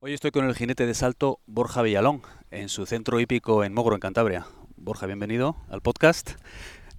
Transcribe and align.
Hoy 0.00 0.14
estoy 0.14 0.30
con 0.30 0.46
el 0.46 0.54
jinete 0.54 0.86
de 0.86 0.94
salto 0.94 1.40
Borja 1.46 1.82
Villalón, 1.82 2.22
en 2.50 2.68
su 2.68 2.86
centro 2.86 3.20
hípico 3.20 3.64
en 3.64 3.74
Mogro, 3.74 3.94
en 3.94 4.00
Cantabria. 4.00 4.46
Borja, 4.76 5.06
bienvenido 5.06 5.56
al 5.68 5.82
podcast. 5.82 6.32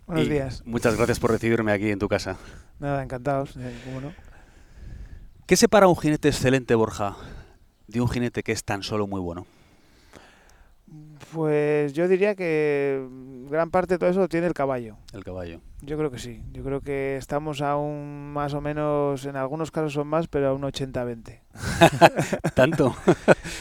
Buenos 0.06 0.28
Y 0.28 0.30
días. 0.30 0.62
Muchas 0.66 0.96
gracias 0.96 1.20
por 1.20 1.32
recibirme 1.32 1.72
aquí 1.72 1.90
en 1.90 1.98
tu 2.00 2.08
casa. 2.08 2.38
Nada, 2.80 3.02
encantados. 3.04 3.58
eh, 3.58 3.76
¿Cómo 3.86 4.02
no? 4.02 4.14
¿Qué 5.48 5.56
separa 5.58 5.88
un 5.88 5.96
jinete 5.98 6.28
excelente, 6.30 6.76
Borja, 6.76 7.16
de 7.88 8.02
un 8.02 8.08
jinete 8.10 8.44
que 8.44 8.52
es 8.52 8.64
tan 8.64 8.84
solo 8.84 9.08
muy 9.08 9.20
bueno? 9.20 9.48
Pues 11.34 11.94
yo 11.94 12.08
diría 12.08 12.36
que 12.36 13.06
gran 13.50 13.72
parte 13.72 13.94
de 13.96 14.00
todo 14.00 14.10
eso 14.10 14.20
lo 14.20 14.28
tiene 14.30 14.48
el 14.48 14.54
caballo. 14.54 14.98
El 15.14 15.24
caballo. 15.24 15.62
Yo 15.82 15.98
creo 15.98 16.12
que 16.12 16.20
sí. 16.20 16.44
Yo 16.52 16.64
creo 16.64 16.82
que 16.82 17.16
estamos 17.18 17.62
aún 17.62 18.32
más 18.34 18.54
o 18.54 18.62
menos, 18.62 19.26
en 19.26 19.36
algunos 19.36 19.72
casos 19.72 19.94
son 19.94 20.08
más, 20.08 20.28
pero 20.28 20.50
a 20.50 20.54
un 20.54 20.62
80-20. 20.64 21.40
¿Tanto? 22.54 22.96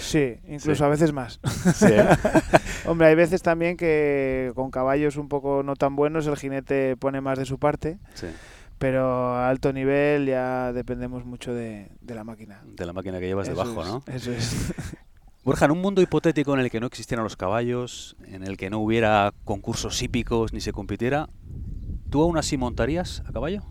Sí, 0.00 0.38
incluso 0.48 0.74
Sí. 0.74 0.82
a 0.84 0.88
veces 0.88 1.12
más. 1.12 1.38
Sí, 1.74 1.86
¿eh? 1.88 2.04
Hombre, 2.86 3.06
hay 3.08 3.14
veces 3.14 3.42
también 3.42 3.76
que 3.76 4.50
con 4.56 4.70
caballos 4.72 5.16
un 5.16 5.28
poco 5.28 5.62
no 5.62 5.76
tan 5.76 5.94
buenos 5.94 6.26
el 6.26 6.36
jinete 6.36 6.96
pone 6.96 7.20
más 7.20 7.38
de 7.38 7.44
su 7.44 7.58
parte, 7.58 7.98
Sí, 8.14 8.26
pero 8.78 9.34
a 9.36 9.48
alto 9.48 9.72
nivel 9.72 10.26
ya 10.26 10.72
dependemos 10.72 11.24
mucho 11.24 11.54
de, 11.54 11.90
de 12.00 12.14
la 12.16 12.24
máquina. 12.24 12.60
de 12.66 12.86
la 12.86 12.92
máquina 12.92 13.20
que 13.20 13.26
llevas 13.26 13.46
Eso 13.48 13.56
debajo, 13.62 13.82
es, 13.82 13.88
¿no? 13.88 14.02
Eso 14.12 14.32
es. 14.32 14.72
Borja, 15.42 15.64
en 15.64 15.70
un 15.70 15.80
mundo 15.80 16.02
hipotético 16.02 16.52
en 16.52 16.60
el 16.60 16.70
que 16.70 16.80
no 16.80 16.86
existieran 16.86 17.24
los 17.24 17.36
caballos, 17.36 18.14
en 18.26 18.42
el 18.42 18.58
que 18.58 18.68
no 18.68 18.78
hubiera 18.78 19.32
concursos 19.44 20.02
hípicos 20.02 20.52
ni 20.52 20.60
se 20.60 20.72
compitiera, 20.72 21.30
¿tú 22.10 22.22
aún 22.22 22.36
así 22.36 22.58
montarías 22.58 23.22
a 23.26 23.32
caballo? 23.32 23.62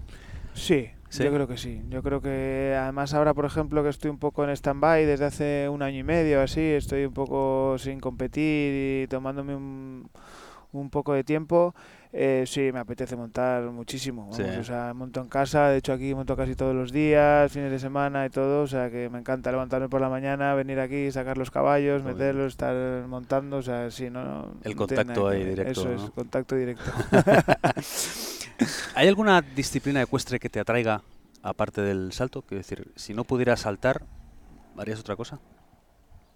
Sí, 0.56 0.90
¿Sí? 1.10 1.24
yo 1.24 1.32
creo 1.32 1.48
que 1.48 1.58
sí. 1.58 1.84
Yo 1.90 2.02
creo 2.02 2.22
que 2.22 2.76
además 2.76 3.14
ahora, 3.14 3.36
por 3.36 3.46
ejemplo, 3.46 3.84
que 3.84 3.90
estoy 3.90 4.10
un 4.10 4.18
poco 4.18 4.44
en 4.44 4.50
stand-by 4.50 5.06
desde 5.06 5.26
hace 5.26 5.70
un 5.70 5.84
año 5.84 6.00
y 6.00 6.04
medio, 6.04 6.42
así, 6.42 6.60
estoy 6.60 7.06
un 7.06 7.14
poco 7.14 7.76
sin 7.78 8.00
competir 8.00 9.04
y 9.04 9.08
tomándome 9.08 9.56
un, 9.56 10.10
un 10.72 10.90
poco 10.90 11.14
de 11.14 11.24
tiempo, 11.24 11.76
eh, 12.12 12.44
sí, 12.48 12.72
me 12.74 12.80
apetece 12.80 13.16
montar 13.16 13.64
muchísimo. 13.72 14.30
Sí. 14.34 14.42
vamos, 14.44 14.58
O 14.58 14.64
sea, 14.64 14.94
monto 14.96 15.22
en 15.22 15.28
casa, 15.30 15.70
de 15.70 15.78
hecho 15.78 15.94
aquí 15.94 16.16
monto 16.16 16.36
casi 16.36 16.56
todos 16.56 16.74
los 16.76 16.92
días, 16.92 17.52
fines 17.52 17.70
de 17.72 17.78
semana 17.80 18.26
y 18.26 18.30
todo, 18.30 18.64
o 18.64 18.68
sea 18.68 18.90
que 18.90 19.10
me 19.10 19.20
encanta 19.20 19.52
levantarme 19.52 19.90
por 19.90 20.02
la 20.02 20.10
mañana, 20.10 20.54
venir 20.56 20.80
aquí, 20.80 21.12
sacar 21.12 21.38
los 21.38 21.52
caballos, 21.52 22.02
Muy 22.02 22.14
bien. 22.14 22.18
meterlos, 22.18 22.54
estar 22.54 23.08
montando, 23.08 23.58
o 23.58 23.62
sea, 23.62 23.92
sí, 23.92 24.10
no... 24.10 24.24
no- 24.24 24.54
El 24.64 24.76
contacto 24.76 25.28
ahí 25.28 25.46
directo, 25.46 25.72
Eso 25.82 25.90
¿no? 25.90 26.06
es, 26.06 26.12
contacto 26.12 26.56
directo. 26.56 26.92
¿Hay 28.96 29.08
alguna 29.08 29.42
disciplina 29.42 30.02
ecuestre 30.02 30.40
que 30.40 30.50
te 30.50 30.60
atraiga 30.60 31.02
aparte 31.42 31.82
del 31.82 32.12
salto? 32.12 32.42
Quiero 32.42 32.60
decir, 32.60 32.92
si 32.96 33.14
no 33.14 33.24
pudieras 33.24 33.62
saltar, 33.62 34.02
¿harías 34.78 35.00
otra 35.00 35.16
cosa? 35.16 35.40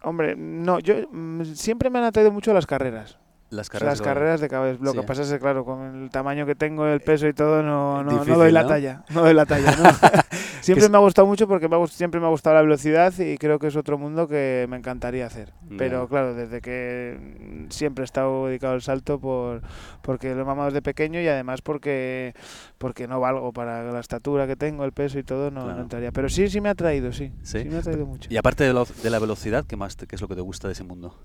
Hombre, 0.03 0.35
no, 0.37 0.79
yo 0.79 0.95
mm, 1.11 1.43
siempre 1.55 1.89
me 1.89 1.99
han 1.99 2.05
atraído 2.05 2.31
mucho 2.31 2.53
las 2.53 2.65
carreras. 2.65 3.17
Las 3.53 3.69
carreras. 3.69 3.99
las 3.99 4.05
carreras 4.07 4.41
de 4.41 4.49
caballos. 4.49 4.79
Lo 4.81 4.91
Sí. 4.91 4.97
que 4.99 5.03
pasa 5.03 5.21
es 5.21 5.31
que, 5.31 5.39
claro, 5.39 5.63
con 5.63 6.03
el 6.03 6.09
tamaño 6.09 6.45
que 6.45 6.55
tengo, 6.55 6.85
el 6.87 7.01
peso 7.01 7.27
y 7.27 7.33
todo, 7.33 7.61
no, 7.63 8.03
no, 8.03 8.25
no 8.25 8.37
doy 8.37 8.51
la 8.51 8.63
¿no? 8.63 8.67
talla. 8.69 9.03
No 9.09 9.21
doy 9.21 9.33
la 9.33 9.45
talla, 9.45 9.75
¿no? 9.77 9.83
siempre 10.61 10.89
me 10.89 10.97
ha 10.97 11.01
gustado 11.01 11.27
mucho 11.27 11.47
porque 11.47 11.67
me 11.67 11.75
ha 11.75 11.87
siempre 11.87 12.19
me 12.19 12.25
ha 12.25 12.29
gustado 12.29 12.55
la 12.55 12.61
velocidad 12.61 13.13
y 13.19 13.37
creo 13.37 13.59
que 13.59 13.67
es 13.67 13.75
otro 13.75 13.97
mundo 13.97 14.27
que 14.27 14.65
me 14.69 14.77
encantaría 14.77 15.25
hacer. 15.27 15.53
Pero 15.77 16.07
claro, 16.07 16.33
desde 16.33 16.61
que 16.61 17.65
siempre 17.69 18.03
he 18.03 18.05
estado 18.05 18.47
dedicado 18.47 18.73
al 18.73 18.81
salto 18.81 19.19
por 19.19 19.61
porque 20.01 20.33
lo 20.35 20.41
he 20.41 20.45
mamado 20.45 20.69
desde 20.69 20.81
pequeño 20.81 21.19
y 21.21 21.27
además 21.27 21.61
porque 21.61 22.33
porque 22.77 23.07
no 23.07 23.19
valgo 23.19 23.53
para 23.53 23.83
la 23.91 23.99
estatura 23.99 24.47
que 24.47 24.55
tengo, 24.55 24.83
el 24.85 24.91
peso 24.93 25.19
y 25.19 25.23
todo, 25.23 25.51
no, 25.51 25.61
no 25.61 25.65
Claro. 25.67 25.81
entraría. 25.83 26.11
Pero 26.11 26.29
sí, 26.29 26.47
sí 26.49 26.59
me 26.61 26.69
ha 26.69 26.75
traído, 26.75 27.11
sí. 27.11 27.31
¿Sí? 27.43 27.59
Sí, 27.63 27.69
me 27.69 27.77
ha 27.77 27.81
traído 27.81 28.05
mucho. 28.05 28.29
Y 28.31 28.37
aparte 28.37 28.63
de, 28.63 28.73
lo- 28.73 28.85
de 29.03 29.09
la 29.09 29.19
velocidad, 29.19 29.65
¿qué 29.65 29.75
más 29.75 29.95
te- 29.95 30.07
qué 30.07 30.15
es 30.15 30.21
lo 30.21 30.27
que 30.27 30.35
te 30.35 30.41
gusta 30.41 30.67
de 30.67 30.73
ese 30.73 30.83
mundo? 30.83 31.15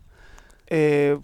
Eh, 0.67 1.19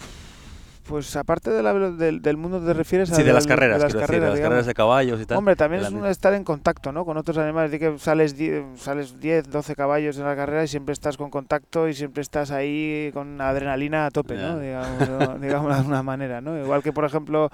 pues 0.87 1.17
aparte 1.17 1.51
de 1.51 1.63
la 1.63 1.73
del, 1.75 2.21
del 2.21 2.37
mundo 2.37 2.61
te 2.61 2.73
refieres 2.75 3.11
a 3.11 3.15
Sí, 3.15 3.23
de 3.23 3.33
las 3.33 3.47
carreras, 3.47 3.79
de 3.79 3.85
las 3.85 3.93
quiero 3.93 4.01
decir, 4.01 4.07
carreras, 4.07 4.35
de 4.35 4.41
las 4.41 4.49
carreras 4.49 4.67
de 4.67 4.75
caballos 4.75 5.20
y 5.20 5.27
tal. 5.27 5.39
Hombre, 5.39 5.57
también 5.57 5.83
es 5.83 5.91
un 5.91 6.07
estar 6.07 6.35
en 6.35 6.45
contacto, 6.45 6.92
¿no? 6.92 7.05
Con 7.05 7.17
otros 7.17 7.39
animales. 7.39 7.70
De 7.70 7.79
que 7.79 7.98
sales 7.98 8.36
10, 8.36 8.81
sales 8.81 9.19
10, 9.20 9.51
12 9.51 9.75
caballos 9.75 10.19
en 10.19 10.25
la 10.25 10.36
carrera 10.36 10.64
y 10.64 10.69
siempre 10.69 10.92
estás 10.92 11.17
con 11.17 11.31
contacto 11.31 11.89
y 11.89 11.95
siempre 11.95 12.23
estás 12.23 12.51
ahí 12.51 13.11
con 13.13 13.41
adrenalina 13.41 14.07
a 14.07 14.11
tope, 14.11 14.36
¿no? 14.36 14.57
Ya. 14.57 14.61
Digamos, 14.61 15.08
¿no? 15.08 15.39
digamos 15.41 15.73
de 15.73 15.79
alguna 15.79 16.03
manera, 16.03 16.41
¿no? 16.41 16.58
Igual 16.58 16.83
que, 16.83 16.92
por 16.92 17.05
ejemplo, 17.05 17.51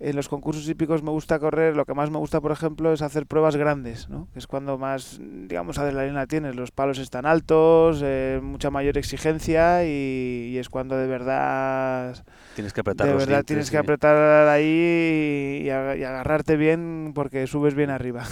en 0.00 0.16
los 0.16 0.28
concursos 0.28 0.66
hípicos 0.68 1.02
me 1.02 1.10
gusta 1.10 1.38
correr, 1.38 1.76
lo 1.76 1.84
que 1.84 1.92
más 1.94 2.10
me 2.10 2.16
gusta, 2.18 2.40
por 2.40 2.52
ejemplo, 2.52 2.92
es 2.92 3.02
hacer 3.02 3.26
pruebas 3.26 3.56
grandes, 3.56 4.08
¿no? 4.08 4.28
Que 4.32 4.38
es 4.38 4.46
cuando 4.46 4.78
más, 4.78 5.20
digamos, 5.20 5.78
adrenalina 5.78 6.26
tienes. 6.26 6.56
Los 6.56 6.70
palos 6.70 6.98
están 6.98 7.26
altos, 7.26 8.00
eh, 8.02 8.40
mucha 8.42 8.70
mayor 8.70 8.96
exigencia 8.98 9.84
y, 9.84 10.50
y 10.52 10.58
es 10.58 10.68
cuando 10.70 10.96
de 10.96 11.06
verdad 11.06 12.24
Tienes 12.54 12.72
que 12.72 12.80
apretar 12.80 13.06
de 13.06 13.12
los 13.12 13.20
verdad 13.22 13.36
dientes 13.38 13.46
tienes 13.46 13.70
que 13.70 13.76
apretar 13.78 14.48
ahí 14.48 15.62
y, 15.64 15.66
ag- 15.68 15.98
y 15.98 16.04
agarrarte 16.04 16.56
bien 16.56 17.12
porque 17.14 17.46
subes 17.46 17.74
bien 17.74 17.90
arriba. 17.90 18.24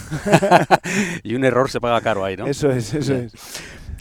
y 1.23 1.35
un 1.35 1.45
error 1.45 1.69
se 1.69 1.79
paga 1.79 2.01
caro 2.01 2.25
ahí, 2.25 2.35
¿no? 2.35 2.47
Eso 2.47 2.69
es, 2.71 2.93
eso 2.93 3.13
es. 3.13 3.33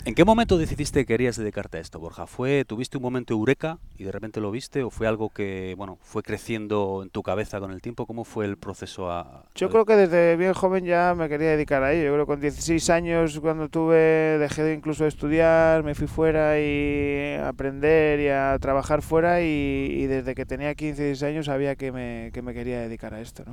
¿En 0.09 0.15
qué 0.15 0.25
momento 0.25 0.57
decidiste 0.57 1.01
que 1.01 1.05
querías 1.07 1.37
dedicarte 1.37 1.77
a 1.77 1.81
esto, 1.83 2.01
Borja? 2.01 2.27
¿Fue, 2.27 2.65
tuviste 2.67 2.97
un 2.97 3.03
momento 3.03 3.35
eureka 3.35 3.77
y 3.99 4.05
de 4.05 4.11
repente 4.11 4.41
lo 4.41 4.51
viste 4.51 4.83
o 4.83 4.89
fue 4.89 5.07
algo 5.07 5.29
que, 5.29 5.75
bueno, 5.77 5.99
fue 6.01 6.23
creciendo 6.23 7.01
en 7.03 7.11
tu 7.11 7.23
cabeza 7.23 7.61
con 7.61 7.73
el 7.73 7.83
tiempo? 7.83 8.07
¿Cómo 8.07 8.25
fue 8.25 8.47
el 8.47 8.57
proceso 8.57 9.11
a...? 9.11 9.45
Yo 9.55 9.67
a- 9.67 9.71
creo 9.71 9.85
que 9.85 9.97
desde 9.97 10.37
bien 10.37 10.55
joven 10.55 10.87
ya 10.87 11.15
me 11.15 11.29
quería 11.29 11.51
dedicar 11.51 11.83
a 11.83 11.93
ello. 11.93 12.05
Yo 12.07 12.13
creo 12.15 12.25
que 12.25 12.31
con 12.33 12.41
16 12.41 12.89
años 12.89 13.39
cuando 13.41 13.69
tuve, 13.69 14.39
dejé 14.39 14.63
de 14.63 14.73
incluso 14.73 15.03
de 15.05 15.11
estudiar, 15.11 15.83
me 15.83 15.95
fui 15.95 16.07
fuera 16.07 16.59
y 16.59 17.35
a 17.39 17.49
aprender 17.49 18.19
y 18.21 18.29
a 18.29 18.57
trabajar 18.59 19.03
fuera 19.03 19.43
y, 19.43 19.45
y 19.91 20.07
desde 20.07 20.35
que 20.35 20.47
tenía 20.47 20.75
15, 20.75 21.05
16 21.05 21.31
años 21.35 21.45
sabía 21.45 21.77
que 21.77 21.93
me, 21.93 22.31
que 22.33 22.41
me 22.41 22.55
quería 22.55 22.81
dedicar 22.81 23.13
a 23.13 23.21
esto, 23.21 23.45
¿no? 23.45 23.53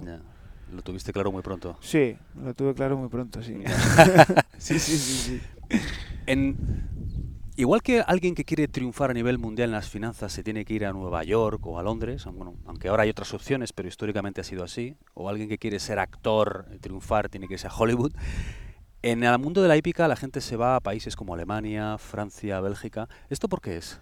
Lo 0.74 0.82
tuviste 0.82 1.12
claro 1.12 1.34
muy 1.34 1.42
pronto. 1.42 1.78
Sí, 1.82 2.16
lo 2.42 2.54
tuve 2.54 2.74
claro 2.74 2.96
muy 2.96 3.10
pronto, 3.10 3.44
sí. 3.44 3.62
sí, 4.58 4.80
sí, 4.80 4.98
sí, 4.98 5.18
sí. 5.18 5.42
En, 6.28 6.58
igual 7.56 7.82
que 7.82 8.02
alguien 8.02 8.36
que 8.36 8.46
quiere 8.46 8.68
triunfar 8.68 9.12
a 9.12 9.14
nivel 9.14 9.38
mundial 9.38 9.70
en 9.70 9.76
las 9.76 9.90
finanzas 9.90 10.34
se 10.34 10.44
tiene 10.44 10.66
que 10.66 10.74
ir 10.74 10.86
a 10.86 10.94
Nueva 10.94 11.24
York 11.24 11.66
o 11.66 11.80
a 11.80 11.84
Londres, 11.84 12.26
bueno, 12.26 12.56
aunque 12.66 12.88
ahora 12.88 13.04
hay 13.04 13.10
otras 13.10 13.34
opciones, 13.34 13.74
pero 13.74 13.88
históricamente 13.88 14.42
ha 14.42 14.44
sido 14.44 14.64
así, 14.64 14.98
o 15.14 15.30
alguien 15.30 15.50
que 15.50 15.58
quiere 15.58 15.80
ser 15.80 16.00
actor, 16.00 16.66
triunfar, 16.82 17.30
tiene 17.30 17.48
que 17.48 17.54
irse 17.54 17.68
a 17.68 17.76
Hollywood. 17.76 18.14
En 19.02 19.24
el 19.24 19.38
mundo 19.38 19.62
de 19.62 19.68
la 19.68 19.78
hípica 19.78 20.08
la 20.08 20.16
gente 20.16 20.42
se 20.42 20.58
va 20.58 20.76
a 20.76 20.80
países 20.80 21.16
como 21.16 21.36
Alemania, 21.36 21.98
Francia, 22.00 22.60
Bélgica. 22.60 23.08
¿Esto 23.30 23.48
por 23.48 23.62
qué 23.62 23.78
es? 23.78 24.00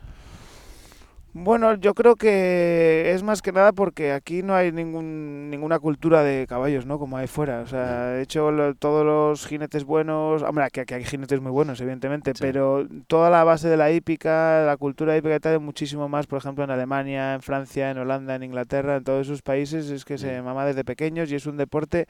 Bueno, 1.36 1.74
yo 1.76 1.96
creo 1.96 2.16
que 2.16 3.12
es 3.12 3.24
más 3.24 3.42
que 3.42 3.52
nada 3.52 3.72
porque 3.74 4.12
aquí 4.12 4.44
no 4.44 4.54
hay 4.54 4.72
ningún, 4.72 5.50
ninguna 5.50 5.80
cultura 5.80 6.22
de 6.22 6.46
caballos, 6.48 6.86
¿no? 6.86 7.00
Como 7.00 7.18
hay 7.18 7.26
fuera. 7.26 7.62
O 7.62 7.66
sea, 7.66 8.06
de 8.10 8.22
hecho, 8.22 8.52
lo- 8.52 8.76
todos 8.76 9.04
los 9.04 9.48
jinetes 9.48 9.84
buenos, 9.84 10.44
hombre, 10.44 10.64
aquí, 10.66 10.82
aquí 10.82 10.94
hay 10.94 11.04
jinetes 11.04 11.42
muy 11.42 11.52
buenos, 11.52 11.82
evidentemente, 11.82 12.34
Sí. 12.36 12.40
pero 12.40 12.88
toda 13.08 13.32
la 13.32 13.44
base 13.44 13.68
de 13.68 13.78
la 13.78 13.90
hípica, 13.92 14.64
la 14.64 14.78
cultura 14.78 15.18
hípica 15.18 15.36
y 15.36 15.40
tal, 15.40 15.60
muchísimo 15.60 16.08
más, 16.08 16.28
por 16.28 16.38
ejemplo, 16.38 16.64
en 16.66 16.70
Alemania, 16.70 17.34
en 17.34 17.42
Francia, 17.42 17.90
en 17.90 17.98
Holanda, 17.98 18.36
en 18.36 18.44
Inglaterra, 18.44 18.98
en 18.98 19.04
todos 19.04 19.26
esos 19.26 19.42
países, 19.42 19.90
es 19.90 20.06
que 20.06 20.20
se 20.20 20.40
mama 20.44 20.68
desde 20.68 20.84
pequeños 20.86 21.32
y 21.32 21.36
es 21.36 21.48
un 21.48 21.58
deporte, 21.58 22.06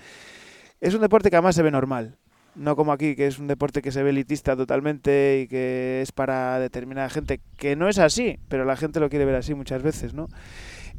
es 0.82 0.94
un 0.96 1.00
deporte 1.02 1.30
que 1.30 1.38
además 1.38 1.56
se 1.56 1.64
ve 1.64 1.72
normal. 1.72 2.18
No 2.56 2.76
como 2.76 2.92
aquí, 2.92 3.16
que 3.16 3.26
es 3.26 3.40
un 3.40 3.48
deporte 3.48 3.82
que 3.82 3.92
se 3.92 4.04
ve 4.04 4.12
elitista 4.12 4.56
totalmente 4.56 5.42
y 5.42 5.48
que 5.48 6.02
es 6.04 6.12
para 6.12 6.60
determinada 6.60 7.10
gente, 7.10 7.40
que 7.58 7.76
no 7.76 7.90
es 7.90 7.98
así, 7.98 8.38
pero 8.48 8.64
la 8.64 8.76
gente 8.76 9.00
lo 9.00 9.10
quiere 9.10 9.26
ver 9.26 9.36
así 9.36 9.56
muchas 9.56 9.82
veces, 9.82 10.14
¿no? 10.14 10.28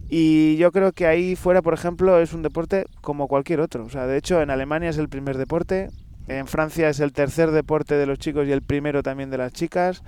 Y 0.08 0.56
yo 0.56 0.72
creo 0.72 0.92
que 0.92 1.06
ahí 1.06 1.36
fuera, 1.36 1.62
por 1.62 1.74
ejemplo, 1.74 2.20
es 2.20 2.32
un 2.32 2.42
deporte 2.42 2.86
como 3.00 3.28
cualquier 3.28 3.60
otro. 3.60 3.84
O 3.84 3.90
sea, 3.90 4.06
de 4.06 4.16
hecho, 4.16 4.42
en 4.42 4.50
Alemania 4.50 4.90
es 4.90 4.98
el 4.98 5.08
primer 5.08 5.38
deporte, 5.38 5.90
en 6.26 6.46
Francia 6.46 6.88
es 6.88 7.00
el 7.00 7.12
tercer 7.12 7.52
deporte 7.52 7.94
de 7.94 8.06
los 8.06 8.18
chicos 8.18 8.48
y 8.48 8.52
el 8.52 8.62
primero 8.62 9.02
también 9.02 9.30
de 9.30 9.38
las 9.38 9.52
chicas. 9.52 10.02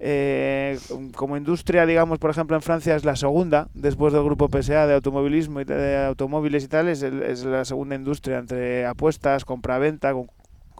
Eh, 0.00 0.78
como 1.14 1.36
industria, 1.36 1.84
digamos, 1.86 2.18
por 2.18 2.30
ejemplo, 2.30 2.56
en 2.56 2.62
Francia 2.62 2.96
es 2.96 3.04
la 3.04 3.16
segunda, 3.16 3.68
después 3.74 4.12
del 4.12 4.24
grupo 4.24 4.48
PSA 4.48 4.86
de 4.86 4.94
automovilismo 4.94 5.60
y 5.60 5.64
de 5.64 6.04
automóviles 6.06 6.64
y 6.64 6.68
tal, 6.68 6.88
es, 6.88 7.02
la 7.44 7.64
segunda 7.64 7.94
industria 7.96 8.38
entre 8.38 8.86
apuestas, 8.86 9.44
compra-venta, 9.44 10.12
con- 10.14 10.30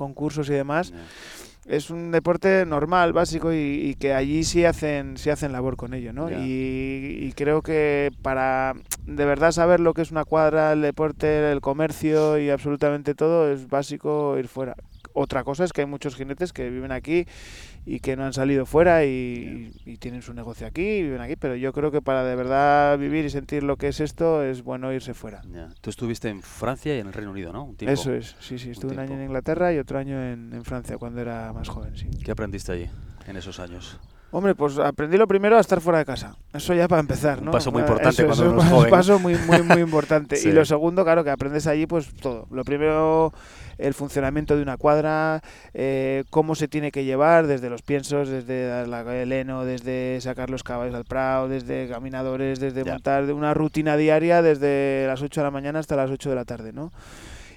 concursos 0.01 0.49
y 0.49 0.55
demás. 0.55 0.93
Es 1.67 1.91
un 1.91 2.11
deporte 2.11 2.65
normal, 2.67 3.13
básico 3.13 3.53
y, 3.53 3.91
y 3.91 3.95
que 3.95 4.15
allí 4.15 4.43
sí 4.45 4.65
hacen, 4.65 5.19
sí 5.19 5.29
hacen 5.29 5.53
labor 5.53 5.77
con 5.77 5.93
ello, 5.93 6.13
¿no? 6.13 6.29
Y 6.31 7.33
creo 7.37 7.61
que 7.63 8.11
para 8.23 8.75
de 9.07 9.25
verdad 9.27 9.53
saber 9.53 9.79
lo 9.79 9.93
que 9.93 10.03
es 10.03 10.11
una 10.11 10.25
cuadra, 10.25 10.73
el 10.73 10.81
deporte, 10.81 11.53
el 11.53 11.61
comercio 11.61 12.39
y 12.39 12.49
absolutamente 12.49 13.15
todo 13.15 13.53
es 13.53 13.69
básico 13.69 14.37
ir 14.39 14.49
fuera. 14.49 14.75
Otra 15.13 15.45
cosa 15.45 15.65
es 15.65 15.73
que 15.73 15.83
hay 15.83 15.87
muchos 15.87 16.17
jinetes 16.17 16.53
que 16.53 16.71
viven 16.71 16.93
aquí 16.93 17.27
y 17.87 18.01
que 18.01 18.17
no 18.17 18.25
han 18.25 18.33
salido 18.33 18.67
fuera 18.67 19.05
y, 19.05 19.73
y 19.85 19.97
tienen 19.97 20.23
su 20.23 20.35
negocio 20.35 20.67
aquí 20.67 20.83
y 20.83 21.03
viven 21.03 21.21
aquí, 21.21 21.37
pero 21.37 21.57
yo 21.57 21.73
creo 21.73 21.91
que 21.91 22.03
para 22.03 22.25
de 22.25 22.37
verdad 22.37 22.99
vivir 22.99 23.25
y 23.25 23.31
sentir 23.31 23.63
lo 23.63 23.77
que 23.77 23.89
es 23.89 24.01
esto 24.01 24.43
es 24.43 24.63
bueno 24.63 24.93
irse 24.93 25.15
fuera. 25.15 25.43
Ya. 25.53 25.69
Tú 25.81 25.91
estuviste 25.91 26.29
en 26.29 26.43
Francia 26.43 26.97
y 26.97 27.01
en 27.01 27.07
el 27.07 27.13
Reino 27.13 27.31
Unido, 27.31 27.53
¿no? 27.53 27.65
Un 27.65 27.77
tiempo. 27.77 27.93
Eso 27.93 28.13
es, 28.13 28.37
sí, 28.41 28.59
sí, 28.59 28.71
estuve 28.71 28.93
un, 28.93 28.99
año 28.99 29.15
en 29.15 29.23
Inglaterra 29.23 29.73
y 29.73 29.79
otro 29.79 29.99
año 29.99 30.23
en, 30.23 30.53
en 30.53 30.65
Francia 30.65 30.99
cuando 30.99 31.21
era 31.21 31.53
más 31.53 31.69
joven, 31.69 31.97
sí. 31.97 32.09
¿Qué 32.25 32.31
aprendiste 32.31 32.73
allí? 32.73 32.89
en 33.31 33.37
esos 33.37 33.61
años? 33.61 33.99
Hombre, 34.33 34.55
pues 34.55 34.79
aprendí 34.79 35.17
lo 35.17 35.27
primero 35.27 35.57
a 35.57 35.61
estar 35.61 35.81
fuera 35.81 35.99
de 35.99 36.05
casa. 36.05 36.37
Eso 36.53 36.73
ya 36.73 36.87
para 36.87 37.01
empezar, 37.01 37.43
¿no? 37.43 37.51
Un 37.51 37.53
paso 37.53 37.73
muy 37.73 37.81
Eh, 37.83 37.85
importante 37.85 38.23
eso- 38.23 38.27
cuando 38.27 38.63
es 38.63 38.73
un 38.85 38.89
paso 38.91 39.19
muy, 39.19 39.35
muy, 39.47 39.63
muy 39.63 39.81
importante. 39.81 40.37
Sí. 40.37 40.49
Y 40.51 40.53
lo 40.53 40.65
segundo, 40.65 41.03
claro, 41.03 41.25
que 41.25 41.31
aprendes 41.31 41.67
allí, 41.67 41.87
pues 41.87 42.13
todo. 42.15 42.47
Lo 42.53 42.63
primero, 42.65 43.33
el 43.79 43.93
funcionamiento 43.93 44.55
de 44.57 44.63
una 44.63 44.77
cuadra, 44.77 45.43
eh, 45.75 46.23
cómo 46.31 46.55
se 46.55 46.69
tiene 46.69 46.93
que 46.93 47.05
llevar, 47.05 47.49
desde 47.49 47.71
los 47.71 47.83
piensos, 47.83 48.29
desde 48.29 48.83
el 48.83 49.33
heno, 49.33 49.65
desde 49.65 50.21
sacar 50.21 50.49
los 50.49 50.63
caballos 50.63 50.95
al 50.95 51.05
prado, 51.05 51.49
desde 51.49 51.89
caminadores, 51.89 52.61
desde 52.61 52.85
Ya. 52.85 52.93
montar 52.93 53.25
una 53.33 53.53
rutina 53.53 53.97
diaria 53.97 54.43
desde 54.43 55.07
las 55.09 55.23
8 55.23 55.41
de 55.41 55.45
la 55.45 55.51
mañana 55.51 55.81
hasta 55.81 55.97
las 55.97 56.09
8 56.11 56.29
de 56.31 56.37
la 56.37 56.45
tarde, 56.45 56.73
¿no? 56.73 56.93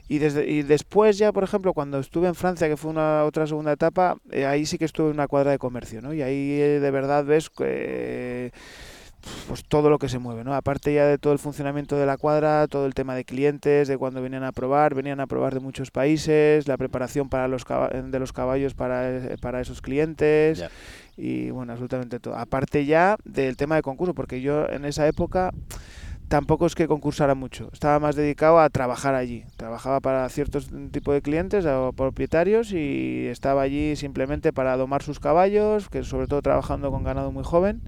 Y, 0.08 0.18
desde, 0.20 0.50
y 0.50 0.64
después 0.64 1.18
ya, 1.18 1.32
por 1.32 1.44
ejemplo, 1.44 1.74
cuando 1.74 2.00
estuve 2.00 2.28
en 2.28 2.36
Francia, 2.36 2.68
que 2.68 2.78
fue 2.78 2.92
una 2.92 3.24
otra 3.24 3.48
segunda 3.48 3.72
etapa, 3.72 4.18
eh, 4.32 4.46
ahí 4.46 4.66
sí 4.66 4.78
que 4.78 4.86
estuve 4.86 5.08
en 5.08 5.14
una 5.14 5.28
cuadra 5.28 5.52
de 5.52 5.58
comercio, 5.58 6.02
¿no? 6.02 6.14
Y 6.14 6.22
ahí 6.22 6.60
eh, 6.60 6.80
de 6.80 6.92
verdad 6.92 7.26
ves 7.26 7.50
que 7.50 8.52
pues 9.48 9.64
todo 9.64 9.90
lo 9.90 10.00
que 10.00 10.10
se 10.10 10.20
mueve, 10.20 10.44
¿no? 10.44 10.54
Aparte 10.54 10.94
ya 10.94 11.06
de 11.06 11.18
todo 11.18 11.34
el 11.34 11.40
funcionamiento 11.40 11.98
de 11.98 12.06
la 12.06 12.18
cuadra, 12.18 12.68
todo 12.68 12.86
el 12.86 12.94
tema 12.94 13.16
de 13.16 13.24
clientes, 13.24 13.88
de 13.88 13.98
cuando 13.98 14.22
venían 14.22 14.44
a 14.44 14.52
probar, 14.52 14.96
venían 14.96 15.20
a 15.20 15.28
probar 15.28 15.54
de 15.54 15.60
muchos 15.60 15.92
países, 15.92 16.68
la 16.68 16.78
preparación 16.78 17.30
para 17.30 17.48
los 17.48 17.64
de 17.64 18.20
los 18.20 18.34
caballos 18.34 18.74
para, 18.74 19.10
eh, 19.10 19.38
para 19.40 19.62
esos 19.62 19.82
clientes 19.82 20.64
y 21.16 21.52
bueno, 21.52 21.72
absolutamente 21.72 22.20
todo. 22.20 22.36
Aparte 22.36 22.86
ya 22.86 23.18
del 23.24 23.56
tema 23.56 23.76
de 23.76 23.82
concurso, 23.82 24.14
porque 24.14 24.42
yo 24.42 24.68
en 24.70 24.86
esa 24.86 25.08
época 25.08 25.52
tampoco 26.34 26.66
es 26.66 26.74
que 26.74 26.88
concursara 26.88 27.36
mucho, 27.36 27.70
estaba 27.74 28.00
más 28.00 28.16
dedicado 28.16 28.60
a 28.60 28.68
trabajar 28.72 29.14
allí. 29.14 29.44
Trabajaba 29.56 30.00
para 30.00 30.28
ciertos 30.30 30.68
tipos 30.92 31.14
de 31.14 31.22
clientes 31.22 31.64
o 31.68 31.94
propietarios 31.94 32.72
y 32.72 33.28
estaba 33.28 33.62
allí 33.62 33.96
simplemente 33.96 34.52
para 34.52 34.76
domar 34.76 35.04
sus 35.04 35.20
caballos, 35.20 35.90
que 35.90 36.04
sobre 36.04 36.26
todo 36.26 36.42
trabajando 36.42 36.90
con 36.90 37.04
ganado 37.04 37.32
muy 37.32 37.44
joven 37.44 37.84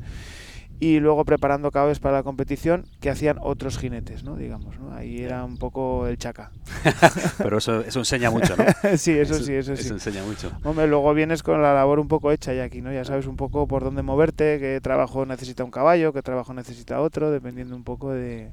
y 0.79 0.99
luego 0.99 1.23
preparando 1.25 1.71
caballos 1.71 1.99
para 1.99 2.17
la 2.17 2.23
competición 2.23 2.85
que 2.99 3.09
hacían 3.09 3.37
otros 3.41 3.77
jinetes, 3.77 4.23
¿no? 4.23 4.35
Digamos, 4.35 4.77
¿no? 4.79 4.93
Ahí 4.93 5.21
era 5.21 5.43
un 5.45 5.57
poco 5.57 6.05
el 6.07 6.17
chaca. 6.17 6.51
Pero 7.37 7.57
eso, 7.59 7.79
eso 7.81 7.99
enseña 7.99 8.29
mucho, 8.29 8.55
¿no? 8.57 8.65
sí, 8.97 9.11
eso 9.11 9.35
sí, 9.35 9.53
eso 9.53 9.75
sí. 9.75 9.81
Eso 9.85 9.93
enseña 9.93 10.23
mucho. 10.23 10.51
Hombre, 10.63 10.87
luego 10.87 11.13
vienes 11.13 11.43
con 11.43 11.61
la 11.61 11.73
labor 11.73 11.99
un 11.99 12.07
poco 12.09 12.31
hecha 12.31 12.53
ya 12.53 12.63
aquí, 12.65 12.81
¿no? 12.81 12.91
Ya 12.91 13.05
sabes 13.05 13.25
un 13.25 13.37
poco 13.37 13.67
por 13.67 13.83
dónde 13.83 14.01
moverte, 14.01 14.59
qué 14.59 14.79
trabajo 14.81 15.25
necesita 15.25 15.63
un 15.63 15.71
caballo, 15.71 16.11
qué 16.11 16.21
trabajo 16.21 16.53
necesita 16.53 16.99
otro, 17.01 17.31
dependiendo 17.31 17.75
un 17.75 17.83
poco 17.83 18.11
de 18.11 18.51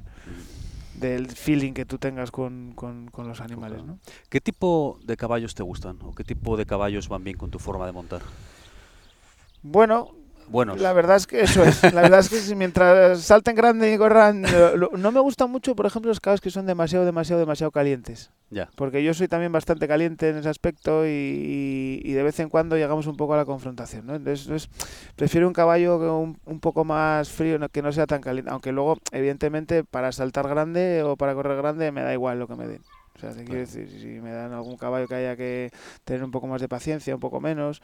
del 0.95 1.27
feeling 1.27 1.73
que 1.73 1.85
tú 1.85 1.97
tengas 1.97 2.29
con, 2.31 2.71
con- 2.75 3.07
con 3.09 3.27
los 3.27 3.41
animales, 3.41 3.83
¿no? 3.83 3.97
¿Qué 4.29 4.39
tipo 4.39 4.99
de 5.03 5.17
caballos 5.17 5.55
te 5.55 5.63
gustan? 5.63 5.97
¿O 6.03 6.13
qué 6.13 6.23
tipo 6.23 6.55
de 6.55 6.65
caballos 6.65 7.09
van 7.09 7.23
bien 7.23 7.35
con 7.35 7.49
tu 7.49 7.59
forma 7.59 7.85
de 7.87 7.91
montar? 7.91 8.21
Bueno, 9.61 10.11
Buenos. 10.47 10.79
la 10.79 10.93
verdad 10.93 11.17
es 11.17 11.25
que 11.27 11.41
eso 11.41 11.63
es. 11.63 11.81
La 11.93 12.01
verdad 12.01 12.19
es 12.19 12.29
que 12.29 12.37
si 12.37 12.55
mientras 12.55 13.21
salten 13.21 13.55
grande 13.55 13.91
y 13.93 13.97
corran... 13.97 14.43
lo- 14.75 14.91
no 14.97 15.11
me 15.11 15.19
gustan 15.19 15.49
mucho, 15.51 15.75
por 15.75 15.85
ejemplo, 15.85 16.09
los 16.09 16.19
caballos 16.19 16.41
que 16.41 16.51
son 16.51 16.65
demasiado, 16.65 17.05
demasiado, 17.05 17.39
demasiado 17.39 17.71
calientes. 17.71 18.31
Ya. 18.49 18.69
Porque 18.75 19.03
yo 19.03 19.13
soy 19.15 19.27
también 19.27 19.51
bastante 19.51 19.87
caliente 19.87 20.29
en 20.29 20.37
ese 20.37 20.49
aspecto 20.49 21.07
y, 21.07 21.09
y- 21.09 22.01
y 22.03 22.13
de 22.13 22.21
vez 22.23 22.39
en 22.39 22.49
cuando 22.49 22.77
llegamos 22.77 23.07
un 23.07 23.17
poco 23.17 23.33
a 23.33 23.37
la 23.37 23.45
confrontación, 23.45 24.05
¿no? 24.05 24.15
Entonces, 24.15 24.45
entonces, 24.45 24.69
prefiero 25.15 25.47
un 25.47 25.53
caballo 25.53 25.97
un, 26.19 26.37
un 26.45 26.59
poco 26.59 26.83
más 26.85 27.29
frío, 27.29 27.57
que 27.71 27.81
no 27.81 27.91
sea 27.91 28.05
tan 28.05 28.21
caliente. 28.21 28.51
Aunque 28.51 28.71
luego, 28.71 28.97
evidentemente, 29.11 29.83
para 29.83 30.11
saltar 30.11 30.47
grande 30.47 31.01
o 31.03 31.15
para 31.17 31.33
correr 31.33 31.57
grande 31.57 31.91
me 31.91 32.03
da 32.03 32.13
igual 32.13 32.37
lo 32.39 32.47
que 32.47 32.55
me 32.55 32.67
den. 32.67 32.81
O 33.15 33.19
sea, 33.19 33.31
te 33.31 33.43
quiero 33.45 33.59
decir, 33.59 33.87
si 33.89 34.07
me 34.19 34.31
dan 34.31 34.53
algún 34.53 34.75
caballo 34.75 35.07
que 35.07 35.15
haya 35.15 35.35
que 35.35 35.69
tener 36.03 36.23
un 36.23 36.31
poco 36.31 36.47
más 36.47 36.59
de 36.61 36.67
paciencia, 36.67 37.13
un 37.13 37.21
poco 37.21 37.39
menos, 37.39 37.81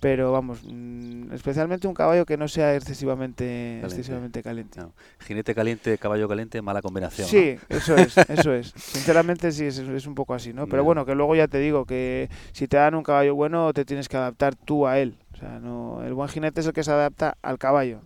pero 0.00 0.32
vamos, 0.32 0.60
mm, 0.64 1.32
especialmente 1.32 1.86
un 1.86 1.94
caballo 1.94 2.26
que 2.26 2.36
no 2.36 2.48
sea 2.48 2.74
excesivamente 2.74 3.44
Caliente. 3.80 3.86
excesivamente 3.86 4.42
caliente. 4.42 4.80
No. 4.80 4.92
Jinete 5.20 5.54
caliente, 5.54 5.96
caballo 5.98 6.28
caliente, 6.28 6.60
mala 6.60 6.82
combinación. 6.82 7.26
¿no? 7.26 7.30
Sí, 7.30 7.56
eso 7.68 7.94
es, 7.96 8.16
eso 8.28 8.52
es. 8.52 8.72
Sinceramente 8.76 9.52
sí, 9.52 9.66
es, 9.66 9.78
es 9.78 10.06
un 10.06 10.14
poco 10.14 10.34
así, 10.34 10.52
¿no? 10.52 10.66
Pero 10.66 10.82
bueno, 10.84 11.06
que 11.06 11.14
luego 11.14 11.34
ya 11.36 11.46
te 11.48 11.58
digo 11.58 11.84
que 11.86 12.28
si 12.52 12.66
te 12.66 12.76
dan 12.76 12.94
un 12.96 13.04
caballo 13.04 13.34
bueno, 13.34 13.72
te 13.72 13.84
tienes 13.84 14.08
que 14.08 14.16
adaptar 14.16 14.56
tú 14.56 14.86
a 14.86 14.98
él. 14.98 15.16
O 15.32 15.36
sea, 15.36 15.60
no, 15.60 16.02
el 16.04 16.14
buen 16.14 16.28
jinete 16.28 16.60
es 16.60 16.66
el 16.66 16.72
que 16.72 16.82
se 16.84 16.90
adapta 16.90 17.36
al 17.42 17.58
caballo. 17.58 18.00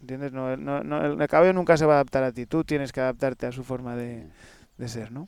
¿Entiendes? 0.00 0.32
No, 0.32 0.56
no, 0.56 0.84
no, 0.84 1.04
el 1.20 1.28
caballo 1.28 1.52
nunca 1.54 1.76
se 1.76 1.84
va 1.86 1.94
a 1.94 1.96
adaptar 1.96 2.22
a 2.24 2.30
ti. 2.32 2.46
Tú 2.46 2.62
tienes 2.62 2.92
que 2.92 3.00
adaptarte 3.00 3.46
a 3.46 3.52
su 3.52 3.64
forma 3.64 3.96
de, 3.96 4.28
de 4.76 4.88
ser, 4.88 5.10
¿no? 5.10 5.26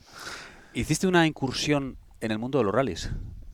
Hiciste 0.72 1.06
una 1.06 1.26
incursión 1.26 1.96
en 2.20 2.30
el 2.30 2.38
mundo 2.38 2.58
de 2.58 2.64
los 2.64 2.74
rallies. 2.74 3.10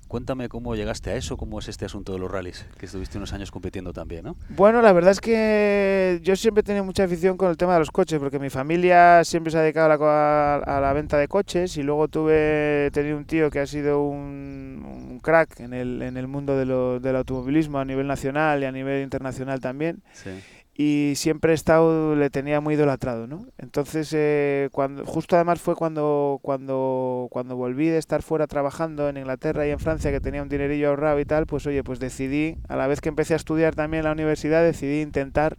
Cuéntame 0.09 0.49
cómo 0.49 0.77
llegaste 0.77 1.11
a 1.11 1.17
eso, 1.17 1.37
cómo 1.37 1.59
es 1.59 1.67
este 1.69 1.85
asunto 1.85 2.13
de 2.13 2.21
los 2.21 2.31
rallies, 2.31 2.65
que 2.79 2.87
estuviste 2.87 3.19
unos 3.19 3.33
años 3.33 3.51
compitiendo 3.51 3.93
también, 3.93 4.25
¿no? 4.25 4.37
Bueno, 4.51 4.81
la 4.81 4.93
verdad 4.93 5.11
es 5.11 5.21
que 5.21 6.21
yo 6.23 6.37
siempre 6.37 6.61
he 6.61 6.63
tenido 6.63 6.85
mucha 6.85 7.03
afición 7.03 7.37
con 7.37 7.51
el 7.51 7.57
tema 7.57 7.73
de 7.73 7.81
los 7.81 7.91
coches, 7.91 8.21
porque 8.21 8.39
mi 8.39 8.49
familia 8.49 9.25
siempre 9.25 9.51
se 9.51 9.59
ha 9.59 9.63
dedicado 9.63 9.93
a 9.93 9.97
la, 9.97 10.55
a, 10.77 10.81
la 10.81 10.93
venta 10.93 11.19
de 11.19 11.27
coches 11.27 11.77
y 11.77 11.83
luego 11.83 12.07
tuve 12.07 12.91
tenido 12.93 13.17
un 13.17 13.25
tío 13.25 13.51
que 13.51 13.59
ha 13.59 13.67
sido 13.67 14.01
un, 14.05 14.85
un 15.11 15.19
crack 15.21 15.59
en 15.59 15.73
el, 15.75 16.01
en 16.03 16.17
el 16.17 16.29
mundo 16.29 16.57
de 16.57 16.67
lo- 16.67 17.01
del 17.01 17.17
automovilismo 17.17 17.79
a 17.81 17.85
nivel 17.85 18.07
nacional 18.07 18.63
y 18.63 18.67
a 18.67 18.71
nivel 18.73 19.03
internacional 19.03 19.59
también 19.61 20.03
Sí. 20.13 20.31
Y 20.79 21.15
siempre 21.17 21.53
he 21.53 21.55
estado 21.55 22.15
le 22.15 22.29
tenía 22.29 22.61
muy 22.61 22.75
idolatrado 22.75 23.27
no 23.27 23.47
entonces 23.57 24.13
eh, 24.13 24.69
cuando 24.73 25.07
justo 25.07 25.37
además 25.37 25.61
fue 25.61 25.75
cuando 25.75 26.39
cuando 26.43 27.29
cuando 27.31 27.57
volví 27.57 27.89
de 27.89 27.99
estar 27.99 28.23
fuera 28.23 28.47
trabajando 28.47 29.09
en 29.09 29.17
Inglaterra 29.17 29.67
y 29.67 29.71
en 29.71 29.79
Francia 29.79 30.11
que 30.11 30.21
tenía 30.21 30.43
un 30.43 30.51
dinerillo 30.51 30.91
ahorrado 30.91 31.19
y 31.19 31.25
tal 31.25 31.47
pues 31.47 31.67
oye 31.67 31.83
pues 31.83 31.99
decidí 31.99 32.59
a 32.69 32.77
la 32.77 32.87
vez 32.87 33.01
que 33.01 33.09
empecé 33.09 33.33
a 33.33 33.37
estudiar 33.37 33.75
también 33.75 34.01
en 34.01 34.05
la 34.05 34.13
universidad 34.13 34.63
decidí 34.63 35.01
intentar 35.01 35.57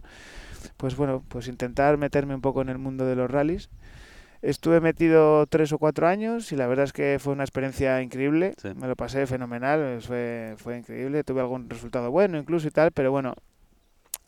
pues 0.76 0.96
bueno 0.96 1.24
pues 1.28 1.48
intentar 1.48 1.96
meterme 1.96 2.36
un 2.36 2.40
poco 2.40 2.62
en 2.62 2.68
el 2.68 2.78
mundo 2.78 3.04
de 3.04 3.16
los 3.16 3.28
rallies 3.28 3.70
Estuve 4.40 4.80
metido 4.80 5.46
tres 5.46 5.72
o 5.72 5.78
cuatro 5.78 6.06
años 6.06 6.52
y 6.52 6.56
la 6.56 6.68
verdad 6.68 6.84
es 6.84 6.92
que 6.92 7.18
fue 7.18 7.32
una 7.32 7.42
experiencia 7.42 8.00
increíble. 8.02 8.54
Sí. 8.62 8.68
Me 8.76 8.86
lo 8.86 8.94
pasé 8.94 9.26
fenomenal, 9.26 10.00
fue, 10.00 10.54
fue 10.58 10.78
increíble. 10.78 11.24
Tuve 11.24 11.40
algún 11.40 11.68
resultado 11.68 12.12
bueno 12.12 12.38
incluso 12.38 12.68
y 12.68 12.70
tal, 12.70 12.92
pero 12.92 13.10
bueno, 13.10 13.34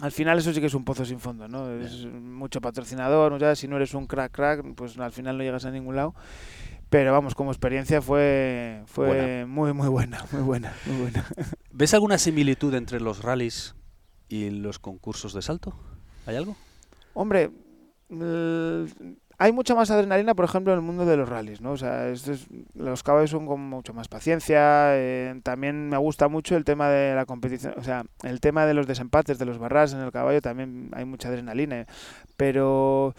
al 0.00 0.12
final 0.12 0.38
eso 0.38 0.52
sí 0.52 0.60
que 0.60 0.66
es 0.66 0.74
un 0.74 0.84
pozo 0.84 1.04
sin 1.04 1.20
fondo, 1.20 1.48
¿no? 1.48 1.70
Es 1.70 2.06
mucho 2.06 2.60
patrocinador, 2.60 3.38
ya 3.38 3.54
si 3.54 3.68
no 3.68 3.76
eres 3.76 3.94
un 3.94 4.06
crack 4.06 4.32
crack, 4.32 4.74
pues 4.74 4.98
al 4.98 5.12
final 5.12 5.38
no 5.38 5.44
llegas 5.44 5.64
a 5.64 5.70
ningún 5.70 5.96
lado. 5.96 6.14
Pero 6.88 7.12
vamos, 7.12 7.34
como 7.36 7.52
experiencia 7.52 8.02
fue 8.02 8.82
fue 8.86 9.06
Buena. 9.06 9.46
muy 9.46 9.72
muy 9.72 9.88
buena, 9.88 10.24
muy 10.32 10.42
buena, 10.42 10.72
muy 10.86 10.96
buena. 11.02 11.24
¿Ves 11.70 11.94
alguna 11.94 12.18
similitud 12.18 12.74
entre 12.74 13.00
los 13.00 13.22
rallies 13.22 13.74
y 14.28 14.50
los 14.50 14.78
concursos 14.78 15.32
de 15.32 15.42
salto? 15.42 15.74
¿Hay 16.26 16.34
algo? 16.36 16.56
Hombre, 17.14 17.50
hay 19.42 19.52
mucha 19.52 19.74
más 19.74 19.90
adrenalina, 19.90 20.34
por 20.34 20.44
ejemplo, 20.44 20.74
en 20.74 20.80
el 20.80 20.84
mundo 20.84 21.06
de 21.06 21.16
los 21.16 21.26
rallies, 21.26 21.62
¿no? 21.62 21.72
O 21.72 21.76
sea, 21.78 22.12
los 22.74 23.02
caballos 23.02 23.30
son 23.30 23.46
con 23.46 23.58
mucho 23.60 23.94
más 23.94 24.06
paciencia. 24.06 24.90
eh, 24.96 25.40
también 25.42 25.88
me 25.88 25.96
gusta 25.96 26.28
mucho 26.28 26.56
el 26.58 26.64
tema 26.64 26.90
de 26.90 27.14
la 27.14 27.24
competición, 27.24 27.72
o 27.78 27.82
sea, 27.82 28.04
el 28.22 28.40
tema 28.40 28.66
de 28.66 28.74
los 28.74 28.86
desempates, 28.86 29.38
de 29.38 29.46
los 29.46 29.56
barras 29.58 29.94
en 29.94 30.00
el 30.00 30.12
caballo, 30.12 30.42
también 30.42 30.90
hay 30.92 31.06
mucha 31.06 31.28
adrenalina. 31.30 31.86
Pero 32.36 33.14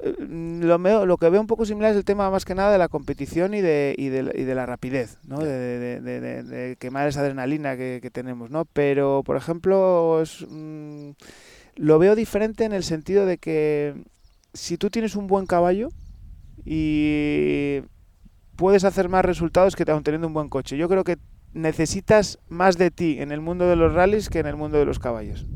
eh, 0.00 0.14
lo, 0.18 0.78
veo- 0.78 1.06
lo 1.06 1.16
que 1.16 1.30
veo 1.30 1.40
un 1.40 1.46
poco 1.46 1.64
similar 1.64 1.92
es 1.92 1.96
el 1.96 2.04
tema 2.04 2.30
más 2.30 2.44
que 2.44 2.54
nada 2.54 2.70
de 2.72 2.78
la 2.78 2.88
competición 2.88 3.54
y 3.54 3.60
de, 3.62 3.94
y 3.96 4.08
de, 4.10 4.30
y 4.34 4.44
de 4.44 4.54
la 4.54 4.66
rapidez, 4.66 5.18
¿no? 5.26 5.38
De, 5.38 5.78
de- 6.00 6.76
quemar 6.78 7.08
esa 7.08 7.20
adrenalina 7.20 7.76
que, 7.76 8.00
que 8.02 8.10
tenemos, 8.10 8.50
¿no? 8.50 8.64
Pero, 8.66 9.22
por 9.24 9.36
ejemplo, 9.36 10.20
es, 10.22 10.44
mm, 10.48 11.10
lo 11.76 11.98
veo 11.98 12.14
diferente 12.14 12.64
en 12.64 12.72
el 12.72 12.84
sentido 12.84 13.26
de 13.26 13.38
que 13.38 13.94
si 14.58 14.76
tú 14.76 14.90
tienes 14.90 15.14
un 15.16 15.26
buen 15.28 15.46
caballo 15.46 15.88
y 16.64 17.80
puedes 18.56 18.84
hacer 18.84 19.08
más 19.08 19.24
resultados 19.24 19.76
que 19.76 19.88
aun 19.90 20.02
teniendo 20.02 20.26
un 20.26 20.34
buen 20.34 20.48
coche. 20.48 20.76
Yo 20.76 20.88
creo 20.88 21.04
que 21.04 21.16
necesitas 21.52 22.38
más 22.48 22.76
de 22.76 22.90
ti 22.90 23.16
en 23.20 23.30
el 23.32 23.40
mundo 23.40 23.66
de 23.68 23.76
los 23.76 23.94
rallies 23.94 24.28
que 24.28 24.40
en 24.40 24.46
el 24.46 24.56
mundo 24.56 24.78
de 24.78 24.84
los 24.84 24.98
caballos. 24.98 25.46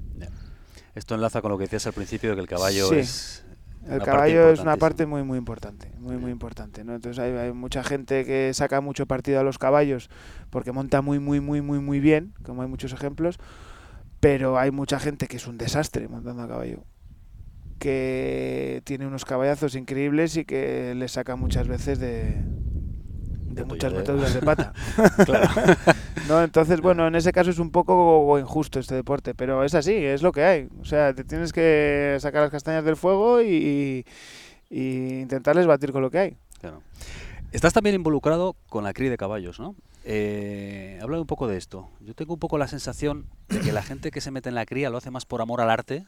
Esto 0.94 1.14
enlaza 1.14 1.42
con 1.42 1.50
lo 1.50 1.59
que 1.59 1.64
decías 1.64 1.87
al 1.87 1.94
principio 1.94 2.30
de 2.30 2.37
que 2.37 2.42
el 2.42 2.49
caballo 2.49 2.88
Sí. 2.88 2.97
es. 2.97 3.44
El 3.85 3.88
una 3.88 3.99
parte 3.99 4.11
caballo 4.11 4.50
es 4.50 4.61
una 4.61 4.76
parte 4.76 5.06
muy 5.06 5.25
muy 5.25 5.38
importante, 5.38 5.90
muy 5.99 6.16
muy 6.16 6.30
importante, 6.30 6.85
¿no? 6.85 6.94
Entonces 6.94 7.18
hay, 7.18 7.32
hay 7.32 7.52
mucha 7.52 7.82
gente 7.82 8.25
que 8.25 8.54
saca 8.54 8.80
mucho 8.80 9.06
partido 9.06 9.40
a 9.40 9.42
los 9.42 9.59
caballos 9.59 10.09
porque 10.50 10.71
monta 10.71 11.02
muy 11.02 11.18
muy 11.18 11.40
muy 11.40 11.61
muy 11.61 11.80
muy 11.80 11.99
bien, 11.99 12.35
como 12.44 12.62
hay 12.62 12.68
muchos 12.68 12.92
ejemplos, 12.92 13.38
pero 14.21 14.56
hay 14.56 14.71
mucha 14.71 15.00
gente 15.00 15.26
que 15.26 15.37
es 15.38 15.49
un 15.49 15.59
desastre 15.59 16.06
montando 16.06 16.42
a 16.42 16.49
caballo, 16.49 16.85
que 17.82 18.80
tiene 18.84 19.08
unos 19.08 19.24
caballazos 19.24 19.74
increíbles 19.74 20.36
y 20.36 20.44
que 20.44 20.94
le 20.94 21.08
saca 21.08 21.34
muchas 21.34 21.66
veces 21.66 21.98
de, 21.98 22.36
de 23.48 23.64
muchas 23.64 23.92
meteduras 23.92 24.32
de 24.32 24.40
pata. 24.40 24.72
Claro. 25.24 25.48
¿no? 26.28 26.44
Entonces, 26.44 26.80
bueno, 26.80 27.08
en 27.08 27.16
ese 27.16 27.32
caso 27.32 27.50
es 27.50 27.58
un 27.58 27.72
poco 27.72 28.38
injusto 28.38 28.78
este 28.78 28.94
deporte, 28.94 29.34
pero 29.34 29.64
es 29.64 29.74
así, 29.74 29.94
es 29.94 30.22
lo 30.22 30.30
que 30.30 30.44
hay. 30.44 30.68
O 30.80 30.84
sea, 30.84 31.12
te 31.12 31.24
tienes 31.24 31.52
que 31.52 32.18
sacar 32.20 32.42
las 32.42 32.52
castañas 32.52 32.84
del 32.84 32.94
fuego 32.94 33.42
y, 33.42 34.06
y 34.70 35.20
intentarles 35.20 35.66
batir 35.66 35.90
con 35.90 36.02
lo 36.02 36.10
que 36.12 36.18
hay. 36.18 36.36
Claro. 36.60 36.82
Estás 37.50 37.72
también 37.72 37.96
involucrado 37.96 38.54
con 38.68 38.84
la 38.84 38.92
cría 38.92 39.10
de 39.10 39.16
caballos, 39.16 39.58
¿no? 39.58 39.74
Eh, 40.04 40.99
habla 41.02 41.21
un 41.21 41.26
poco 41.26 41.47
de 41.47 41.56
esto. 41.56 41.88
Yo 42.00 42.14
tengo 42.14 42.35
un 42.35 42.40
poco 42.40 42.59
la 42.59 42.68
sensación 42.68 43.26
de 43.49 43.61
que 43.61 43.73
la 43.73 43.82
gente 43.82 44.11
que 44.11 44.21
se 44.21 44.30
mete 44.30 44.49
en 44.49 44.54
la 44.54 44.66
cría 44.66 44.90
lo 44.90 44.99
hace 44.99 45.11
más 45.11 45.26
por 45.26 45.40
amor 45.40 45.61
al 45.61 45.71
arte 45.71 46.06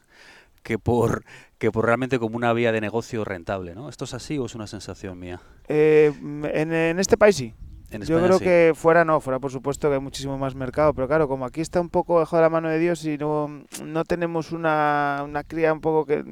que 0.63 0.79
por 0.79 1.23
que 1.59 1.71
por 1.71 1.85
realmente 1.85 2.17
como 2.17 2.35
una 2.35 2.51
vía 2.51 2.71
de 2.71 2.81
negocio 2.81 3.23
rentable, 3.23 3.75
¿no? 3.75 3.87
¿Esto 3.87 4.05
es 4.05 4.13
así 4.13 4.37
o 4.39 4.47
es 4.47 4.55
una 4.55 4.67
sensación 4.67 5.19
mía? 5.19 5.39
Eh, 5.67 6.11
en, 6.21 6.73
en 6.73 6.99
este 6.99 7.17
país 7.17 7.35
sí. 7.35 7.53
En 7.91 8.01
Yo 8.01 8.19
creo 8.21 8.39
sí. 8.39 8.43
que 8.43 8.73
fuera 8.75 9.05
no, 9.05 9.21
fuera 9.21 9.39
por 9.39 9.51
supuesto 9.51 9.87
que 9.89 9.95
hay 9.95 10.01
muchísimo 10.01 10.37
más 10.37 10.55
mercado, 10.55 10.93
pero 10.93 11.07
claro, 11.07 11.27
como 11.27 11.45
aquí 11.45 11.61
está 11.61 11.79
un 11.79 11.89
poco 11.89 12.15
bajo 12.15 12.39
la 12.41 12.49
mano 12.49 12.67
de 12.69 12.79
Dios 12.79 13.05
y 13.05 13.17
no, 13.17 13.63
no 13.83 14.03
tenemos 14.05 14.51
una, 14.51 15.21
una 15.23 15.43
cría 15.43 15.71
un 15.71 15.81
poco 15.81 16.05
que, 16.05 16.23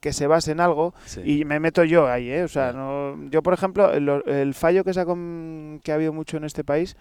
que 0.00 0.12
se 0.12 0.26
base 0.26 0.52
en 0.52 0.60
algo, 0.60 0.94
Sí. 1.04 1.20
y 1.24 1.44
me 1.44 1.60
meto 1.60 1.84
yo 1.84 2.08
ahí, 2.08 2.28
¿eh? 2.30 2.42
O 2.42 2.48
sea, 2.48 2.72
no, 2.72 3.16
yo 3.30 3.42
por 3.42 3.54
ejemplo, 3.54 3.92
el, 3.92 4.08
el 4.26 4.54
fallo 4.54 4.82
que, 4.84 4.92
se 4.92 5.00
ha 5.00 5.04
que 5.04 5.92
ha 5.92 5.94
habido 5.94 6.12
mucho 6.12 6.36
en 6.36 6.44
este 6.44 6.64
país 6.64 6.96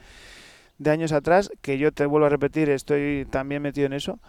de 0.78 0.92
años 0.92 1.12
atrás, 1.12 1.50
que 1.62 1.78
yo 1.78 1.92
te 1.92 2.06
vuelvo 2.06 2.28
a 2.28 2.30
repetir, 2.30 2.70
estoy 2.70 3.26
también 3.32 3.62
metido 3.62 3.88
en 3.88 3.94
eso, 3.94 4.20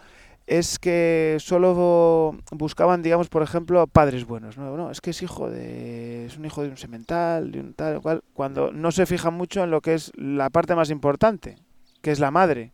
es 0.47 0.79
que 0.79 1.37
solo 1.39 2.37
buscaban, 2.51 3.03
digamos, 3.03 3.27
por 3.27 3.43
ejemplo, 3.43 3.85
padres 3.85 4.25
buenos. 4.25 4.57
No, 4.57 4.89
es 4.89 5.01
que 5.01 5.09
es 5.09 5.21
hijo 5.21 5.49
de. 5.49 6.25
es 6.25 6.37
un 6.37 6.45
hijo 6.45 6.63
de 6.63 6.69
un 6.69 6.77
semental, 6.77 7.51
de 7.51 7.59
un 7.59 7.73
tal, 7.73 8.01
cual, 8.01 8.23
cuando 8.33 8.71
no 8.71 8.91
se 8.91 9.05
fijan 9.05 9.33
mucho 9.33 9.65
en 9.65 9.71
lo 9.71 9.81
que 9.81 9.93
es 9.93 10.11
la 10.15 10.49
parte 10.49 10.73
más 10.73 10.89
importante, 10.89 11.57
que 12.01 12.11
es 12.11 12.19
la 12.19 12.31
madre. 12.31 12.71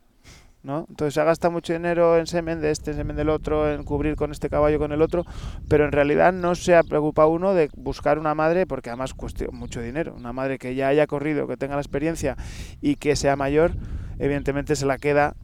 ¿no? 0.61 0.85
Entonces 0.87 1.15
se 1.15 1.23
gasta 1.23 1.49
mucho 1.49 1.73
dinero 1.73 2.17
en 2.17 2.25
semen 2.25 2.61
de 2.61 2.71
este, 2.71 2.93
semen 2.93 3.17
del 3.17 3.27
otro, 3.27 3.69
en 3.69 3.83
cubrir 3.83 4.15
con 4.15 4.31
este 4.31 4.49
caballo, 4.49 4.79
con 4.79 4.93
el 4.93 5.01
otro, 5.01 5.25
pero 5.67 5.83
en 5.83 5.91
realidad 5.91 6.31
no 6.31 6.55
se 6.55 6.73
ha 6.75 6.83
preocupado 6.83 7.27
uno 7.29 7.53
de 7.53 7.69
buscar 7.75 8.17
una 8.17 8.33
madre, 8.33 8.65
porque 8.65 8.89
además 8.89 9.13
cuesta 9.13 9.45
mucho 9.51 9.81
dinero. 9.81 10.13
Una 10.15 10.31
madre 10.31 10.59
que 10.59 10.75
ya 10.75 10.87
haya 10.87 11.05
corrido, 11.05 11.47
que 11.47 11.57
tenga 11.57 11.75
la 11.75 11.81
experiencia 11.81 12.37
y 12.81 12.95
que 12.95 13.15
sea 13.15 13.35
mayor, 13.35 13.73
evidentemente 14.19 14.77
se 14.77 14.85
la 14.85 14.97
queda 14.97 15.35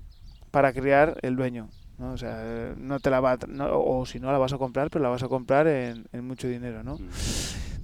para 0.51 0.71
criar 0.71 1.17
el 1.21 1.35
dueño. 1.35 1.69
¿No? 1.99 2.13
O 2.13 2.17
sea, 2.17 2.73
no 2.77 2.99
te 2.99 3.09
la 3.09 3.19
va 3.19 3.37
no, 3.47 3.79
o 3.79 4.05
si 4.05 4.19
no 4.19 4.31
la 4.31 4.37
vas 4.37 4.53
a 4.53 4.57
comprar, 4.57 4.89
pero 4.89 5.03
la 5.03 5.09
vas 5.09 5.23
a 5.23 5.27
comprar 5.27 5.67
en, 5.67 6.05
en 6.11 6.25
mucho 6.25 6.47
dinero, 6.47 6.83
¿no? 6.83 6.95
Mm. 6.95 7.09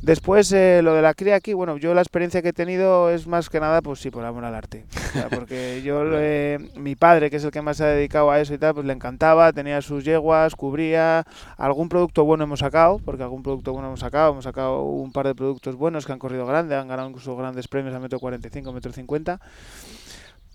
Después, 0.05 0.51
eh, 0.51 0.81
lo 0.84 0.93
de 0.93 1.01
la 1.01 1.15
cría 1.15 1.34
aquí, 1.34 1.53
bueno, 1.53 1.77
yo 1.77 1.95
la 1.95 2.01
experiencia 2.01 2.43
que 2.43 2.50
he 2.50 2.53
tenido 2.53 3.10
es 3.10 3.25
más 3.25 3.50
que 3.50 3.60
nada, 3.60 3.81
pues 3.81 4.00
sí, 4.00 4.12
por 4.12 4.24
amor 4.24 4.45
al 4.45 4.53
arte. 4.53 4.86
O 4.93 5.13
sea, 5.13 5.29
porque 5.29 5.81
yo, 5.84 6.03
eh, 6.13 6.60
mi 6.75 6.95
padre, 6.95 7.31
que 7.31 7.38
es 7.38 7.43
el 7.43 7.50
que 7.50 7.63
más 7.63 7.77
se 7.77 7.86
ha 7.86 7.88
dedicado 7.88 8.29
a 8.29 8.39
eso 8.39 8.53
y 8.53 8.60
tal, 8.60 8.75
pues 8.75 8.86
le 8.86 8.93
encantaba, 8.93 9.51
tenía 9.51 9.81
sus 9.81 10.05
yeguas, 10.05 10.55
cubría, 10.55 11.24
algún 11.57 11.89
producto 11.89 12.24
bueno 12.24 12.43
hemos 12.43 12.60
sacado, 12.60 13.00
porque 13.03 13.24
algún 13.24 13.41
producto 13.41 13.74
bueno 13.74 13.88
hemos 13.88 14.01
sacado, 14.01 14.34
hemos 14.34 14.43
sacado 14.43 14.84
un 14.84 15.12
par 15.12 15.25
de 15.25 15.34
productos 15.34 15.75
buenos 15.75 16.05
que 16.05 16.12
han 16.12 16.19
corrido 16.19 16.45
grande, 16.45 16.75
han 16.75 16.88
ganado 16.88 17.10
incluso 17.10 17.36
grandes 17.36 17.67
premios 17.67 17.95
a 17.95 18.00
metro 18.00 18.19
45, 18.19 18.74
metro 18.74 18.93
50, 18.93 19.39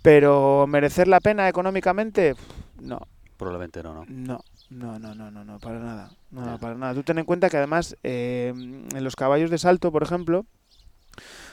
pero 0.00 0.66
merecer 0.68 1.08
la 1.08 1.18
pena 1.18 1.48
económicamente, 1.48 2.36
no, 2.80 3.00
Probablemente 3.40 3.82
no, 3.82 3.94
¿no? 3.94 4.04
no, 4.06 4.44
no, 4.70 4.98
no, 4.98 5.14
no, 5.14 5.30
no, 5.30 5.44
no, 5.44 5.58
para 5.58 5.78
nada. 5.80 6.10
No, 6.30 6.58
para 6.60 6.74
nada. 6.74 6.94
Tú 6.94 7.02
ten 7.02 7.18
en 7.18 7.24
cuenta 7.24 7.48
que 7.50 7.56
además 7.56 7.96
eh, 8.04 8.52
en 8.54 9.02
los 9.04 9.16
caballos 9.16 9.50
de 9.50 9.58
salto, 9.58 9.90
por 9.90 10.02
ejemplo, 10.02 10.44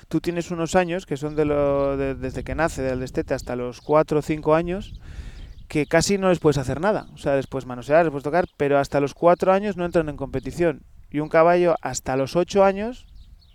tú 0.10 0.20
tienes 0.22 0.52
unos 0.52 0.76
años 0.76 1.06
que 1.06 1.18
son 1.18 1.36
de 1.36 1.46
lo, 1.46 1.96
de- 1.98 2.14
desde 2.16 2.44
que 2.44 2.56
nace 2.56 2.82
del 2.82 3.00
destete 3.00 3.34
hasta 3.34 3.56
los 3.56 3.82
4 3.82 4.20
o 4.20 4.22
5 4.22 4.54
años 4.54 5.00
que 5.68 5.86
casi 5.86 6.18
no 6.18 6.30
les 6.30 6.40
puedes 6.40 6.58
hacer 6.58 6.80
nada. 6.82 7.08
O 7.14 7.18
sea, 7.18 7.36
les 7.36 7.48
puedes 7.48 7.66
manosear, 7.66 8.04
les 8.06 8.12
puedes 8.12 8.24
tocar, 8.24 8.46
pero 8.58 8.80
hasta 8.80 9.00
los 9.00 9.14
4 9.14 9.52
años 9.54 9.78
no 9.78 9.86
entran 9.86 10.10
en 10.10 10.18
competición. 10.18 10.84
Y 11.10 11.20
un 11.20 11.30
caballo 11.30 11.76
hasta 11.82 12.16
los 12.18 12.36
8 12.36 12.64
años 12.64 13.06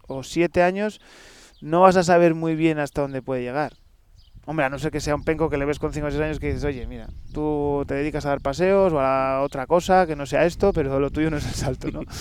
o 0.09 0.23
7 0.23 0.63
años 0.63 1.01
no 1.61 1.83
vas 1.83 1.97
a 1.97 2.03
saber 2.03 2.35
muy 2.35 2.55
bien 2.57 2.79
hasta 2.79 3.03
dónde 3.03 3.23
puede 3.23 3.43
llegar. 3.43 3.75
Hombre, 4.45 4.65
a 4.65 4.69
no 4.69 4.79
ser 4.79 4.91
que 4.91 5.01
sea 5.01 5.15
un 5.15 5.23
penco 5.23 5.49
que 5.49 5.57
le 5.57 5.65
ves 5.65 5.79
con 5.79 5.93
5 5.93 6.09
o 6.09 6.11
6 6.11 6.21
años 6.21 6.41
que 6.41 6.49
dices, 6.49 6.65
oye, 6.65 6.85
mira, 6.89 7.07
tú 7.33 7.85
te 7.87 7.95
dedicas 7.95 8.27
a 8.27 8.31
dar 8.31 8.41
paseos 8.41 8.93
o 8.93 8.99
a 9.01 9.41
otra 9.43 9.67
cosa 9.69 10.05
que 10.07 10.17
no 10.17 10.27
sea 10.27 10.45
esto, 10.47 10.73
pero 10.73 10.99
lo 10.99 11.11
tuyo 11.11 11.31
no 11.31 11.37
es 11.37 11.47
el 11.47 11.55
salto, 11.55 11.91
¿no? 11.93 12.01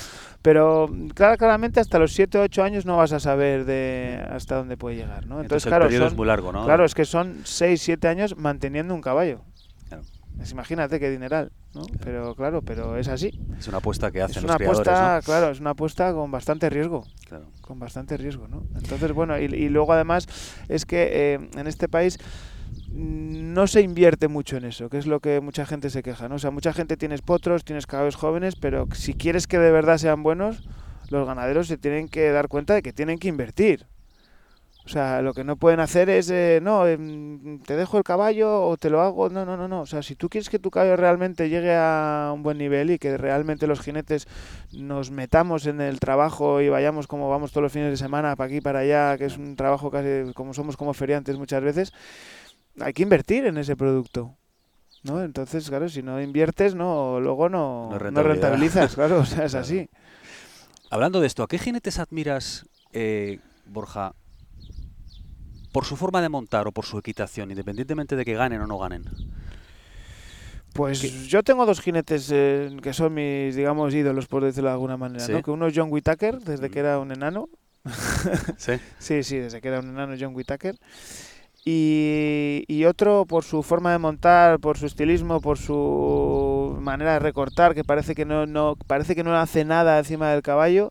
Pero 0.43 0.89
claro, 1.13 1.37
claramente 1.37 1.79
hasta 1.79 1.99
los 1.99 2.13
7 2.13 2.39
o 2.39 2.41
8 2.41 2.63
años 2.63 2.83
no 2.85 2.97
vas 2.97 3.11
a 3.13 3.19
saber 3.19 3.63
de 3.65 4.19
hasta 4.31 4.55
dónde 4.55 4.75
puede 4.75 4.95
llegar, 4.95 5.27
¿no? 5.27 5.39
Entonces, 5.39 5.65
Entonces, 5.65 5.67
claro, 5.67 5.83
el 5.85 5.89
periodo 5.89 6.05
son- 6.05 6.13
es 6.13 6.17
muy 6.17 6.25
largo, 6.27 6.51
¿no? 6.51 6.63
claro, 6.65 6.83
es 6.83 6.95
que 6.95 7.05
son 7.05 7.41
6, 7.43 7.79
7 7.81 8.07
años 8.07 8.35
manteniendo 8.37 8.95
un 8.95 9.01
caballo. 9.01 9.41
Claro. 9.87 10.03
Pues 10.41 10.53
imagínate 10.53 10.99
qué 10.99 11.11
dineral, 11.11 11.51
¿no? 11.75 11.83
Pero 12.03 12.33
claro, 12.33 12.63
pero 12.63 12.97
es 12.97 13.07
así. 13.07 13.29
Es 13.59 13.67
una 13.67 13.77
apuesta 13.77 14.09
que 14.09 14.23
hacen 14.23 14.37
Es 14.37 14.41
los 14.41 14.49
una 14.49 14.55
criadores, 14.57 14.87
apuesta, 14.87 15.21
claro, 15.23 15.51
es 15.51 15.59
una 15.59 15.69
apuesta 15.69 16.11
con 16.13 16.31
bastante 16.31 16.67
riesgo 16.71 17.05
¿no? 17.05 17.27
Claro. 17.29 17.45
con 17.61 17.77
bastante 17.77 18.17
riesgo, 18.17 18.47
¿no? 18.47 18.63
Entonces, 18.75 19.11
bueno, 19.11 19.37
y, 19.37 19.43
y 19.43 19.69
luego 19.69 19.93
además 19.93 20.27
es 20.67 20.87
que 20.87 21.09
eh, 21.35 21.49
en 21.55 21.67
este 21.67 21.87
país 21.87 22.17
no 22.91 23.67
se 23.67 23.81
invierte 23.81 24.29
mucho 24.29 24.57
en 24.57 24.65
eso, 24.65 24.89
que 24.89 24.97
es 24.97 25.05
lo 25.05 25.19
que 25.19 25.41
mucha 25.41 25.67
gente 25.67 25.91
se 25.91 26.01
queja, 26.01 26.27
¿no? 26.27 26.35
O 26.35 26.39
sea, 26.39 26.49
mucha 26.49 26.73
gente 26.73 26.97
tienes 26.97 27.21
potros, 27.21 27.63
tienes 27.63 27.85
caballos 27.85 28.15
jóvenes, 28.15 28.55
pero 28.55 28.87
si 28.95 29.13
quieres 29.13 29.45
que 29.45 29.59
de 29.59 29.71
verdad 29.71 29.99
sean 29.99 30.23
buenos, 30.23 30.63
los 31.09 31.27
ganaderos 31.27 31.67
se 31.67 31.77
tienen 31.77 32.09
que 32.09 32.31
dar 32.31 32.47
cuenta 32.47 32.73
de 32.73 32.81
que 32.81 32.93
tienen 32.93 33.19
que 33.19 33.27
invertir. 33.27 33.85
O 34.83 34.89
sea, 34.89 35.21
lo 35.21 35.33
que 35.33 35.43
no 35.43 35.57
pueden 35.57 35.79
hacer 35.79 36.09
es, 36.09 36.29
eh, 36.31 36.59
no, 36.61 36.87
em, 36.87 37.59
te 37.59 37.75
dejo 37.75 37.99
el 37.99 38.03
caballo 38.03 38.63
o 38.63 38.77
te 38.77 38.89
lo 38.89 39.01
hago. 39.01 39.29
No, 39.29 39.45
no, 39.45 39.55
no, 39.55 39.67
no. 39.67 39.81
O 39.81 39.85
sea, 39.85 40.01
si 40.01 40.15
tú 40.15 40.27
quieres 40.27 40.49
que 40.49 40.57
tu 40.57 40.71
caballo 40.71 40.95
realmente 40.95 41.49
llegue 41.49 41.75
a 41.75 42.31
un 42.33 42.41
buen 42.41 42.57
nivel 42.57 42.89
y 42.89 42.97
que 42.97 43.15
realmente 43.15 43.67
los 43.67 43.79
jinetes 43.79 44.27
nos 44.71 45.11
metamos 45.11 45.67
en 45.67 45.81
el 45.81 45.99
trabajo 45.99 46.61
y 46.61 46.69
vayamos 46.69 47.05
como 47.05 47.29
vamos 47.29 47.51
todos 47.51 47.63
los 47.63 47.71
fines 47.71 47.91
de 47.91 47.97
semana, 47.97 48.35
para 48.35 48.47
aquí, 48.47 48.59
para 48.59 48.79
allá, 48.79 49.17
que 49.19 49.25
es 49.25 49.37
un 49.37 49.55
trabajo 49.55 49.91
casi 49.91 50.33
como 50.33 50.53
somos 50.53 50.75
como 50.77 50.93
feriantes 50.95 51.37
muchas 51.37 51.61
veces, 51.63 51.93
hay 52.79 52.93
que 52.93 53.03
invertir 53.03 53.45
en 53.45 53.57
ese 53.59 53.75
producto. 53.75 54.35
¿no? 55.03 55.23
Entonces, 55.23 55.67
claro, 55.69 55.89
si 55.89 56.01
no 56.03 56.21
inviertes, 56.21 56.75
no, 56.75 57.19
luego 57.19 57.49
no, 57.49 57.89
No 57.91 58.23
rentabilizas, 58.23 58.95
claro, 58.95 59.19
o 59.19 59.25
sea, 59.25 59.45
es 59.45 59.51
Claro. 59.51 59.63
así. 59.63 59.89
Hablando 60.89 61.21
de 61.21 61.27
esto, 61.27 61.43
¿a 61.43 61.47
qué 61.47 61.57
jinetes 61.57 61.99
admiras, 61.99 62.65
eh, 62.93 63.39
Borja, 63.65 64.13
por 65.71 65.85
su 65.85 65.95
forma 65.95 66.21
de 66.21 66.29
montar 66.29 66.67
o 66.67 66.71
por 66.71 66.85
su 66.85 66.97
equitación, 66.97 67.49
independientemente 67.51 68.15
de 68.15 68.25
que 68.25 68.33
ganen 68.33 68.61
o 68.61 68.67
no 68.67 68.77
ganen? 68.77 69.05
Pues 70.73 71.01
¿Qué? 71.01 71.27
yo 71.27 71.43
tengo 71.43 71.65
dos 71.65 71.81
jinetes 71.81 72.29
eh, 72.31 72.69
que 72.81 72.93
son 72.93 73.13
mis, 73.13 73.55
digamos, 73.55 73.93
ídolos, 73.93 74.27
por 74.27 74.43
decirlo 74.43 74.69
de 74.69 74.73
alguna 74.73 74.95
manera, 74.97 75.25
¿Sí? 75.25 75.31
¿no? 75.33 75.41
Que 75.41 75.51
uno 75.51 75.67
es 75.67 75.73
John 75.75 75.89
Whittaker, 75.91 76.39
desde 76.39 76.69
Mm. 76.69 76.71
que 76.71 76.79
era 76.79 76.99
un 76.99 77.11
enano. 77.11 77.49
Sí. 78.57 78.73
Sí, 78.99 79.23
sí, 79.23 79.37
desde 79.37 79.59
que 79.59 79.67
era 79.67 79.79
un 79.79 79.89
enano 79.89 80.15
John 80.19 80.33
Whittaker. 80.35 80.75
Y, 81.65 82.63
y 82.67 82.85
otro 82.85 83.25
por 83.25 83.43
su 83.43 83.61
forma 83.63 83.91
de 83.91 83.99
montar, 83.99 84.59
por 84.59 84.77
su 84.77 84.85
estilismo, 84.87 85.41
por 85.41 85.57
su 85.59 86.75
manera 86.79 87.13
de 87.13 87.19
recortar, 87.19 87.75
que 87.75 87.83
parece 87.83 88.15
que 88.15 88.25
no, 88.25 88.45
no 88.47 88.75
parece 88.87 89.13
que 89.13 89.23
no 89.23 89.35
hace 89.37 89.63
nada 89.65 89.99
encima 89.99 90.31
del 90.31 90.41
caballo. 90.41 90.89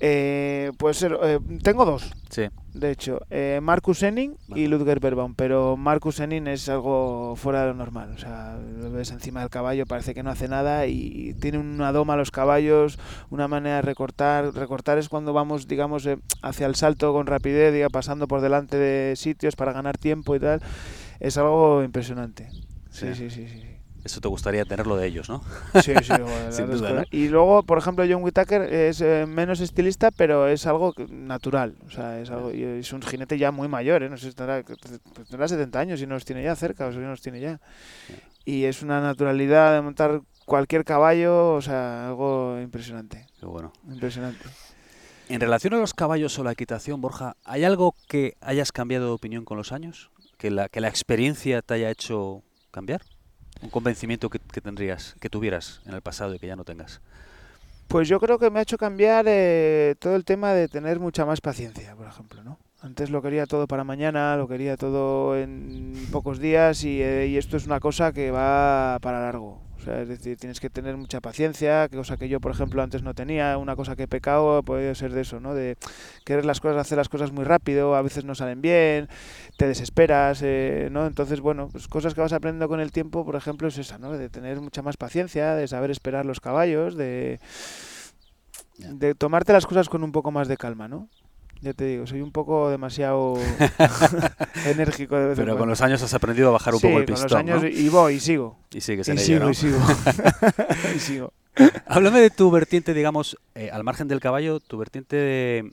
Eh, 0.00 0.72
puede 0.76 0.94
ser, 0.94 1.16
eh, 1.22 1.38
tengo 1.62 1.84
dos, 1.84 2.12
Sí. 2.28 2.48
De 2.74 2.90
hecho, 2.90 3.20
eh, 3.30 3.60
Marcus 3.62 4.02
Henning 4.02 4.36
y. 4.54 4.66
Ludger 4.66 4.98
Verbaum, 5.00 5.34
pero 5.34 5.76
Marcus 5.76 6.20
Henning 6.20 6.46
es 6.46 6.68
algo 6.68 7.34
fuera 7.36 7.62
de 7.62 7.66
lo 7.68 7.74
normal, 7.74 8.12
o 8.14 8.18
sea, 8.18 8.58
lo 8.80 8.90
ves 8.90 9.10
encima 9.10 9.40
del 9.40 9.50
caballo, 9.50 9.84
parece 9.86 10.14
que 10.14 10.22
no 10.22 10.30
hace 10.30 10.48
nada 10.48 10.86
y 10.86 11.34
tiene 11.40 11.58
una 11.58 11.92
doma 11.92 12.14
a 12.14 12.16
los 12.16 12.30
caballos, 12.30 12.98
una 13.30 13.48
manera 13.48 13.76
de 13.76 13.82
recortar, 13.82 14.54
recortar 14.54 14.98
es 14.98 15.08
cuando 15.08 15.32
vamos, 15.32 15.68
digamos, 15.68 16.06
eh, 16.06 16.18
hacia 16.40 16.66
el 16.66 16.74
salto 16.74 17.12
con 17.12 17.26
rapidez, 17.26 17.72
diga, 17.72 17.88
pasando 17.90 18.26
por 18.28 18.40
delante 18.40 18.76
de 18.78 19.16
sitios 19.16 19.54
para 19.56 19.72
ganar 19.72 19.98
tiempo 19.98 20.34
y 20.34 20.40
tal, 20.40 20.60
es 21.20 21.36
algo 21.36 21.82
impresionante. 21.82 22.48
Sí, 22.90 23.06
Sí. 23.08 23.14
sí, 23.14 23.30
sí, 23.30 23.48
sí. 23.48 23.62
Eso 24.04 24.20
te 24.20 24.28
gustaría 24.28 24.64
tenerlo 24.64 24.96
de 24.96 25.06
ellos, 25.06 25.28
¿no? 25.28 25.42
Sí, 25.80 25.92
sí, 26.02 26.12
duda. 26.66 27.04
Y 27.10 27.28
luego, 27.28 27.62
por 27.62 27.78
ejemplo, 27.78 28.04
John 28.08 28.22
Whittaker 28.22 28.62
es 28.62 29.00
eh, 29.00 29.26
menos 29.28 29.60
estilista, 29.60 30.10
pero 30.10 30.48
es 30.48 30.66
algo 30.66 30.92
natural. 31.08 31.76
O 31.86 31.90
sea, 31.90 32.20
es 32.20 32.30
algo 32.30 32.50
es 32.50 32.92
un 32.92 33.02
jinete 33.02 33.38
ya 33.38 33.52
muy 33.52 33.68
mayor, 33.68 34.02
¿eh? 34.02 34.08
No 34.10 34.16
sé, 34.16 34.32
tendrá, 34.32 34.62
tendrá 34.62 35.46
70 35.46 35.78
años 35.78 36.02
y 36.02 36.06
no 36.06 36.14
los 36.14 36.24
tiene 36.24 36.42
ya 36.42 36.56
cerca, 36.56 36.86
o 36.86 36.92
sea, 36.92 37.00
no 37.00 37.10
los 37.10 37.22
tiene 37.22 37.40
ya. 37.40 37.60
Y 38.44 38.64
es 38.64 38.82
una 38.82 39.00
naturalidad 39.00 39.74
de 39.74 39.82
montar 39.82 40.22
cualquier 40.44 40.84
caballo, 40.84 41.54
o 41.54 41.62
sea, 41.62 42.08
algo 42.08 42.58
impresionante. 42.60 43.26
Qué 43.38 43.46
bueno. 43.46 43.72
Impresionante. 43.88 44.44
En 45.28 45.40
relación 45.40 45.74
a 45.74 45.78
los 45.78 45.94
caballos 45.94 46.36
o 46.38 46.44
la 46.44 46.52
equitación, 46.52 47.00
Borja, 47.00 47.36
¿hay 47.44 47.64
algo 47.64 47.94
que 48.08 48.36
hayas 48.40 48.72
cambiado 48.72 49.06
de 49.06 49.12
opinión 49.12 49.44
con 49.44 49.56
los 49.56 49.70
años? 49.70 50.10
¿Que 50.38 50.50
la, 50.50 50.68
que 50.68 50.80
la 50.80 50.88
experiencia 50.88 51.62
te 51.62 51.74
haya 51.74 51.90
hecho 51.90 52.42
cambiar? 52.72 53.02
¿Un 53.62 53.70
convencimiento 53.70 54.28
que, 54.28 54.38
tendrías, 54.60 55.14
que 55.20 55.30
tuvieras 55.30 55.80
en 55.86 55.94
el 55.94 56.02
pasado 56.02 56.34
y 56.34 56.38
que 56.38 56.48
ya 56.48 56.56
no 56.56 56.64
tengas? 56.64 57.00
Pues 57.88 58.08
yo 58.08 58.18
creo 58.18 58.38
que 58.38 58.50
me 58.50 58.58
ha 58.58 58.62
hecho 58.62 58.76
cambiar 58.76 59.26
eh, 59.28 59.94
todo 59.98 60.16
el 60.16 60.24
tema 60.24 60.52
de 60.52 60.66
tener 60.68 60.98
mucha 60.98 61.24
más 61.24 61.40
paciencia, 61.40 61.94
por 61.94 62.06
ejemplo, 62.06 62.42
¿no? 62.42 62.58
Antes 62.80 63.10
lo 63.10 63.22
quería 63.22 63.46
todo 63.46 63.68
para 63.68 63.84
mañana, 63.84 64.36
lo 64.36 64.48
quería 64.48 64.76
todo 64.76 65.38
en 65.38 66.08
pocos 66.10 66.40
días 66.40 66.82
y, 66.82 67.00
eh, 67.00 67.28
y 67.28 67.36
esto 67.36 67.56
es 67.56 67.66
una 67.66 67.78
cosa 67.78 68.12
que 68.12 68.32
va 68.32 68.98
para 69.00 69.20
largo. 69.20 69.60
O 69.82 69.84
sea, 69.84 70.00
es 70.00 70.08
decir, 70.08 70.36
tienes 70.36 70.60
que 70.60 70.70
tener 70.70 70.96
mucha 70.96 71.20
paciencia, 71.20 71.88
cosa 71.88 72.16
que 72.16 72.28
yo, 72.28 72.38
por 72.38 72.52
ejemplo, 72.52 72.82
antes 72.82 73.02
no 73.02 73.14
tenía. 73.14 73.58
Una 73.58 73.74
cosa 73.74 73.96
que 73.96 74.04
he 74.04 74.08
pecado 74.08 74.58
ha 74.58 74.62
podido 74.62 74.94
ser 74.94 75.12
de 75.12 75.22
eso, 75.22 75.40
¿no? 75.40 75.54
De 75.54 75.76
querer 76.24 76.44
las 76.44 76.60
cosas, 76.60 76.78
hacer 76.78 76.98
las 76.98 77.08
cosas 77.08 77.32
muy 77.32 77.44
rápido, 77.44 77.96
a 77.96 78.02
veces 78.02 78.24
no 78.24 78.36
salen 78.36 78.62
bien, 78.62 79.08
te 79.56 79.66
desesperas, 79.66 80.40
eh, 80.44 80.88
¿no? 80.92 81.06
Entonces, 81.06 81.40
bueno, 81.40 81.68
pues 81.68 81.88
cosas 81.88 82.14
que 82.14 82.20
vas 82.20 82.32
aprendiendo 82.32 82.68
con 82.68 82.78
el 82.78 82.92
tiempo, 82.92 83.24
por 83.24 83.34
ejemplo, 83.34 83.66
es 83.66 83.76
esa, 83.76 83.98
¿no? 83.98 84.12
De 84.12 84.28
tener 84.28 84.60
mucha 84.60 84.82
más 84.82 84.96
paciencia, 84.96 85.56
de 85.56 85.66
saber 85.66 85.90
esperar 85.90 86.26
los 86.26 86.38
caballos, 86.38 86.96
de, 86.96 87.40
de 88.78 89.14
tomarte 89.16 89.52
las 89.52 89.66
cosas 89.66 89.88
con 89.88 90.04
un 90.04 90.12
poco 90.12 90.30
más 90.30 90.46
de 90.46 90.56
calma, 90.56 90.86
¿no? 90.86 91.08
Ya 91.62 91.72
te 91.74 91.84
digo, 91.86 92.06
soy 92.08 92.20
un 92.20 92.32
poco 92.32 92.68
demasiado 92.70 93.34
enérgico 94.66 95.16
de 95.16 95.26
vez 95.28 95.38
Pero 95.38 95.52
en 95.52 95.58
con 95.58 95.68
los 95.68 95.80
años 95.80 96.02
has 96.02 96.12
aprendido 96.12 96.48
a 96.48 96.52
bajar 96.52 96.74
un 96.74 96.80
Sí, 96.80 96.86
poco 96.88 96.98
el 96.98 97.06
con 97.06 97.14
pistón, 97.14 97.30
los 97.30 97.38
años 97.38 97.62
¿no? 97.62 97.68
y 97.68 97.88
voy 97.88 98.14
y 98.14 98.20
sigo. 98.20 98.58
Y 98.72 98.80
sigues 98.80 99.06
Y 99.06 99.12
en 99.12 99.18
ello, 99.18 99.24
sigo, 99.26 99.44
¿no? 99.44 99.50
y 99.50 99.54
sigo. 99.54 99.78
y 100.96 100.98
sigo. 100.98 101.32
Háblame 101.86 102.20
de 102.20 102.30
tu 102.30 102.50
vertiente, 102.50 102.94
digamos, 102.94 103.38
eh, 103.54 103.70
al 103.70 103.84
margen 103.84 104.08
del 104.08 104.18
caballo, 104.20 104.58
tu 104.58 104.76
vertiente 104.76 105.16
de, 105.16 105.72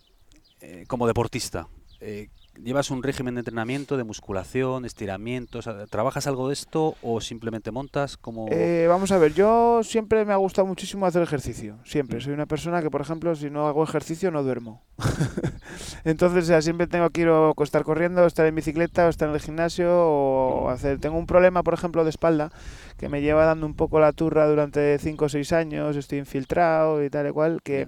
eh, 0.61 0.83
como 0.87 1.07
deportista. 1.07 1.67
Eh, 2.01 2.29
¿Llevas 2.63 2.91
un 2.91 3.03
régimen 3.03 3.35
de 3.35 3.39
entrenamiento, 3.39 3.95
de 3.95 4.03
musculación, 4.03 4.85
estiramientos? 4.85 5.69
¿Trabajas 5.89 6.27
algo 6.27 6.47
de 6.47 6.53
esto 6.53 6.95
o 7.01 7.21
simplemente 7.21 7.71
montas 7.71 8.17
como...? 8.17 8.47
Eh, 8.51 8.85
vamos 8.87 9.11
a 9.11 9.17
ver, 9.17 9.33
yo 9.33 9.81
siempre 9.83 10.25
me 10.25 10.33
ha 10.33 10.37
gustado 10.37 10.67
muchísimo 10.67 11.05
hacer 11.05 11.21
ejercicio. 11.21 11.77
Siempre. 11.85 12.17
Mm. 12.17 12.21
Soy 12.21 12.33
una 12.33 12.45
persona 12.45 12.81
que, 12.81 12.89
por 12.89 13.01
ejemplo, 13.01 13.35
si 13.35 13.49
no 13.49 13.67
hago 13.67 13.83
ejercicio, 13.83 14.29
no 14.31 14.43
duermo. 14.43 14.83
Entonces, 16.03 16.43
o 16.43 16.47
sea, 16.47 16.61
siempre 16.61 16.87
tengo 16.87 17.09
que 17.09 17.21
ir 17.21 17.29
o 17.29 17.53
estar 17.63 17.83
corriendo, 17.83 18.23
o 18.23 18.25
estar 18.25 18.45
en 18.45 18.55
bicicleta, 18.55 19.05
o 19.05 19.09
estar 19.09 19.29
en 19.29 19.35
el 19.35 19.41
gimnasio, 19.41 19.89
o 19.91 20.69
hacer. 20.69 20.99
Tengo 20.99 21.17
un 21.17 21.25
problema, 21.25 21.63
por 21.63 21.73
ejemplo, 21.73 22.03
de 22.03 22.09
espalda, 22.09 22.51
que 22.97 23.09
me 23.09 23.21
lleva 23.21 23.45
dando 23.45 23.65
un 23.65 23.73
poco 23.73 23.99
la 23.99 24.11
turra 24.11 24.47
durante 24.47 24.97
5 24.99 25.25
o 25.25 25.29
6 25.29 25.53
años, 25.53 25.95
estoy 25.95 26.19
infiltrado 26.19 27.03
y 27.03 27.09
tal 27.09 27.27
y 27.27 27.31
cual, 27.31 27.61
que 27.63 27.87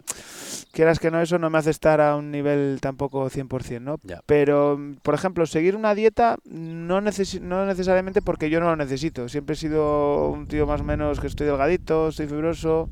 quieras 0.71 0.99
que 0.99 1.11
no, 1.11 1.21
eso 1.21 1.37
no 1.37 1.49
me 1.49 1.57
hace 1.57 1.69
estar 1.69 1.99
a 2.01 2.15
un 2.15 2.31
nivel 2.31 2.79
tampoco 2.81 3.29
100%, 3.29 3.81
¿no? 3.81 3.99
Ya. 4.03 4.21
Pero, 4.25 4.60
por 5.01 5.13
ejemplo, 5.13 5.45
seguir 5.45 5.75
una 5.75 5.95
dieta 5.95 6.37
no, 6.45 7.01
necesi- 7.01 7.39
no 7.41 7.65
necesariamente 7.65 8.21
porque 8.21 8.49
yo 8.49 8.59
no 8.59 8.67
lo 8.67 8.75
necesito. 8.75 9.29
Siempre 9.29 9.53
he 9.53 9.57
sido 9.57 10.29
un 10.29 10.47
tío 10.47 10.65
más 10.67 10.81
o 10.81 10.83
menos 10.83 11.19
que 11.19 11.27
estoy 11.27 11.47
delgadito, 11.47 12.09
estoy 12.09 12.27
fibroso, 12.27 12.89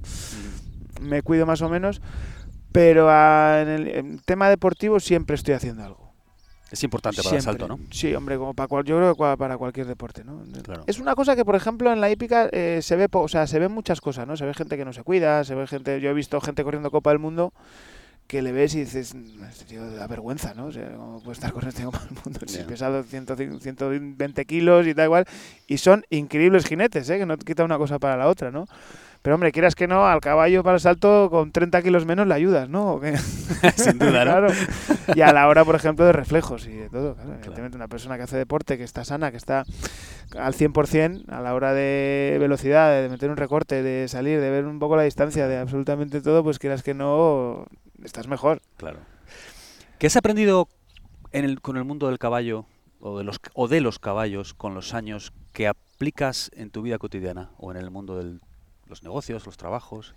me 1.02 1.22
cuido 1.22 1.46
más 1.46 1.62
o 1.62 1.70
menos. 1.70 2.02
Pero 2.72 3.08
ah, 3.10 3.60
en 3.62 3.68
el 3.68 3.88
en 3.88 4.20
tema 4.20 4.50
deportivo 4.50 5.00
siempre 5.00 5.36
estoy 5.36 5.56
haciendo 5.56 5.84
algo. 5.84 6.10
Es 6.72 6.84
importante 6.84 7.24
para 7.24 7.36
el 7.36 7.42
salto, 7.42 7.68
¿no? 7.68 7.80
Sí, 7.90 8.14
hombre, 8.14 8.38
como 8.38 8.54
para 8.54 8.68
cual, 8.68 8.84
yo 8.84 8.96
creo 8.98 9.16
que 9.16 9.38
para 9.38 9.58
cualquier 9.58 9.88
deporte, 9.88 10.24
¿no? 10.24 10.44
Claro. 10.62 10.84
Es 10.86 11.00
una 11.00 11.16
cosa 11.16 11.36
que, 11.36 11.44
por 11.44 11.56
ejemplo, 11.56 11.92
en 11.92 12.00
la 12.00 12.12
hípica 12.12 12.48
eh, 12.52 12.82
se 12.84 12.96
ve, 12.96 13.08
o 13.12 13.28
sea, 13.28 13.48
se 13.48 13.58
ven 13.58 13.72
muchas 13.72 14.02
cosas, 14.02 14.28
¿no? 14.28 14.38
Se 14.38 14.46
ve 14.46 14.54
gente 14.54 14.78
que 14.78 14.86
no 14.86 14.94
se 14.94 15.02
cuida, 15.02 15.44
se 15.44 15.56
ve 15.56 15.66
gente, 15.66 16.00
yo 16.00 16.12
he 16.12 16.14
visto 16.14 16.40
gente 16.42 16.64
corriendo 16.64 16.92
Copa 16.92 17.10
del 17.10 17.18
Mundo 17.18 17.54
que 18.30 18.44
le 18.44 18.52
ves 18.52 18.76
y 18.76 18.82
dices, 18.82 19.16
"Mm, 19.16 19.44
este 19.50 19.66
tío 19.66 19.90
da 19.90 20.06
vergüenza, 20.06 20.54
¿no? 20.54 20.68
O 20.68 20.72
sea, 20.72 20.88
¿cómo 20.96 21.20
puede 21.20 21.34
estar 21.34 21.52
corriendo 21.52 21.76
este 21.76 21.84
Copa 21.84 22.00
del 22.04 22.24
Mundo? 22.24 22.40
Si 22.46 22.60
pesa 22.60 23.02
105 23.02 23.60
120 23.60 24.46
kilos 24.46 24.86
y 24.86 24.94
tal 24.94 25.06
igual, 25.06 25.26
y 25.66 25.80
son 25.80 26.06
increíbles 26.12 26.68
jinetes, 26.68 27.10
¿eh? 27.10 27.18
Que 27.18 27.26
no 27.26 27.40
te 27.40 27.44
quita 27.44 27.64
una 27.64 27.80
cosa 27.80 27.98
para 27.98 28.18
la 28.18 28.28
otra, 28.28 28.52
¿no? 28.52 28.68
Pero 29.24 29.34
hombre, 29.34 29.52
quieras 29.52 29.74
que 29.74 29.88
no, 29.88 30.06
al 30.06 30.22
caballo 30.22 30.62
para 30.64 30.76
el 30.76 30.80
salto 30.80 31.30
con 31.32 31.52
30 31.52 31.82
kilos 31.82 32.06
menos 32.06 32.28
le 32.28 32.36
ayudas, 32.36 32.70
¿no? 32.70 33.02
Sin 33.76 33.98
duda, 33.98 34.24
¿no? 34.26 34.32
Claro. 34.32 34.48
Y 35.16 35.22
a 35.22 35.34
la 35.34 35.48
hora, 35.48 35.66
por 35.66 35.74
ejemplo, 35.74 36.06
de 36.06 36.12
reflejos 36.12 36.68
y 36.68 36.74
de 36.74 36.90
todo. 36.90 37.16
Claro, 37.16 37.34
evidentemente, 37.34 37.78
una 37.78 37.88
persona 37.88 38.16
que 38.16 38.24
hace 38.24 38.38
deporte, 38.38 38.78
que 38.78 38.84
está 38.84 39.04
sana, 39.04 39.32
que 39.32 39.38
está 39.38 39.66
al 40.38 40.54
100%, 40.54 41.26
a 41.30 41.42
la 41.42 41.56
hora 41.56 41.74
de 41.74 42.38
velocidad, 42.40 43.02
de 43.02 43.10
meter 43.10 43.32
un 43.32 43.38
recorte, 43.38 43.82
de 43.82 44.08
salir, 44.08 44.40
de 44.40 44.52
ver 44.52 44.66
un 44.68 44.78
poco 44.78 44.96
la 44.96 45.02
distancia, 45.04 45.48
de 45.48 45.58
absolutamente 45.58 46.22
todo, 46.22 46.44
pues 46.44 46.60
quieras 46.60 46.84
que 46.84 46.94
no, 46.94 47.66
estás 48.04 48.28
mejor. 48.28 48.62
Claro. 48.78 49.00
¿Qué 49.98 50.08
has 50.08 50.16
aprendido 50.16 50.68
en 51.32 51.46
el, 51.46 51.62
con 51.62 51.78
el 51.78 51.84
mundo 51.84 52.08
del 52.08 52.20
caballo 52.20 52.66
o 53.00 53.18
de, 53.18 53.24
los, 53.24 53.40
o 53.54 53.68
de 53.68 53.82
los 53.82 54.00
caballos 54.00 54.54
con 54.54 54.74
los 54.74 54.94
años 54.94 55.34
que 55.54 55.68
aplicas 55.68 56.52
en 56.56 56.70
tu 56.70 56.82
vida 56.82 56.98
cotidiana 56.98 57.52
o 57.58 57.72
en 57.72 57.78
el 57.78 57.92
mundo 57.92 58.18
de 58.18 58.40
los 58.88 59.04
negocios, 59.04 59.46
los 59.46 59.58
trabajos? 59.58 60.14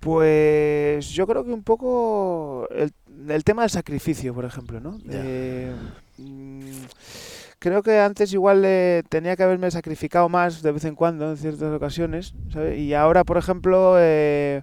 Pues 0.00 1.10
yo 1.10 1.26
creo 1.26 1.44
que 1.44 1.52
un 1.52 1.64
poco 1.64 2.68
el, 2.70 2.92
el 3.28 3.44
tema 3.44 3.62
del 3.62 3.70
sacrificio, 3.70 4.32
por 4.32 4.44
ejemplo, 4.44 4.78
¿no? 4.80 4.98
Eh, 5.10 5.74
mm, 6.18 6.84
creo 7.58 7.82
que 7.82 7.98
antes 7.98 8.32
igual 8.32 8.62
eh, 8.64 9.02
tenía 9.08 9.36
que 9.36 9.42
haberme 9.42 9.70
sacrificado 9.70 10.28
más 10.28 10.62
de 10.62 10.70
vez 10.70 10.84
en 10.84 10.94
cuando 10.94 11.30
en 11.30 11.36
ciertas 11.36 11.74
ocasiones, 11.74 12.34
¿sabes? 12.52 12.78
Y 12.78 12.94
ahora, 12.94 13.24
por 13.24 13.38
ejemplo, 13.38 13.96
eh, 13.98 14.62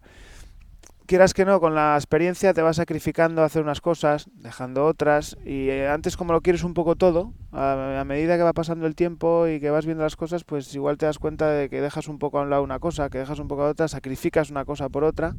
quieras 1.05 1.33
que 1.33 1.45
no, 1.45 1.59
con 1.59 1.75
la 1.75 1.95
experiencia 1.95 2.53
te 2.53 2.61
vas 2.61 2.77
sacrificando 2.77 3.41
a 3.41 3.45
hacer 3.45 3.61
unas 3.61 3.81
cosas, 3.81 4.27
dejando 4.33 4.85
otras, 4.85 5.37
y 5.45 5.69
eh, 5.69 5.87
antes 5.87 6.17
como 6.17 6.33
lo 6.33 6.41
quieres 6.41 6.63
un 6.63 6.73
poco 6.73 6.95
todo, 6.95 7.33
a, 7.51 8.03
medida 8.05 8.37
que 8.37 8.43
va 8.43 8.53
pasando 8.53 8.85
el 8.87 8.95
tiempo 8.95 9.47
y 9.47 9.59
que 9.59 9.69
vas 9.69 9.85
viendo 9.85 10.03
las 10.03 10.15
cosas, 10.15 10.43
pues 10.43 10.73
igual 10.75 10.97
te 10.97 11.05
das 11.05 11.19
cuenta 11.19 11.49
de 11.49 11.69
que 11.69 11.81
dejas 11.81 12.07
un 12.07 12.19
poco 12.19 12.39
a 12.39 12.41
un 12.41 12.49
lado 12.49 12.63
una 12.63 12.79
cosa, 12.79 13.09
que 13.09 13.17
dejas 13.17 13.39
un 13.39 13.47
poco 13.47 13.63
a 13.63 13.69
otra, 13.69 13.87
sacrificas 13.87 14.49
una 14.49 14.65
cosa 14.65 14.89
por 14.89 15.03
otra. 15.03 15.35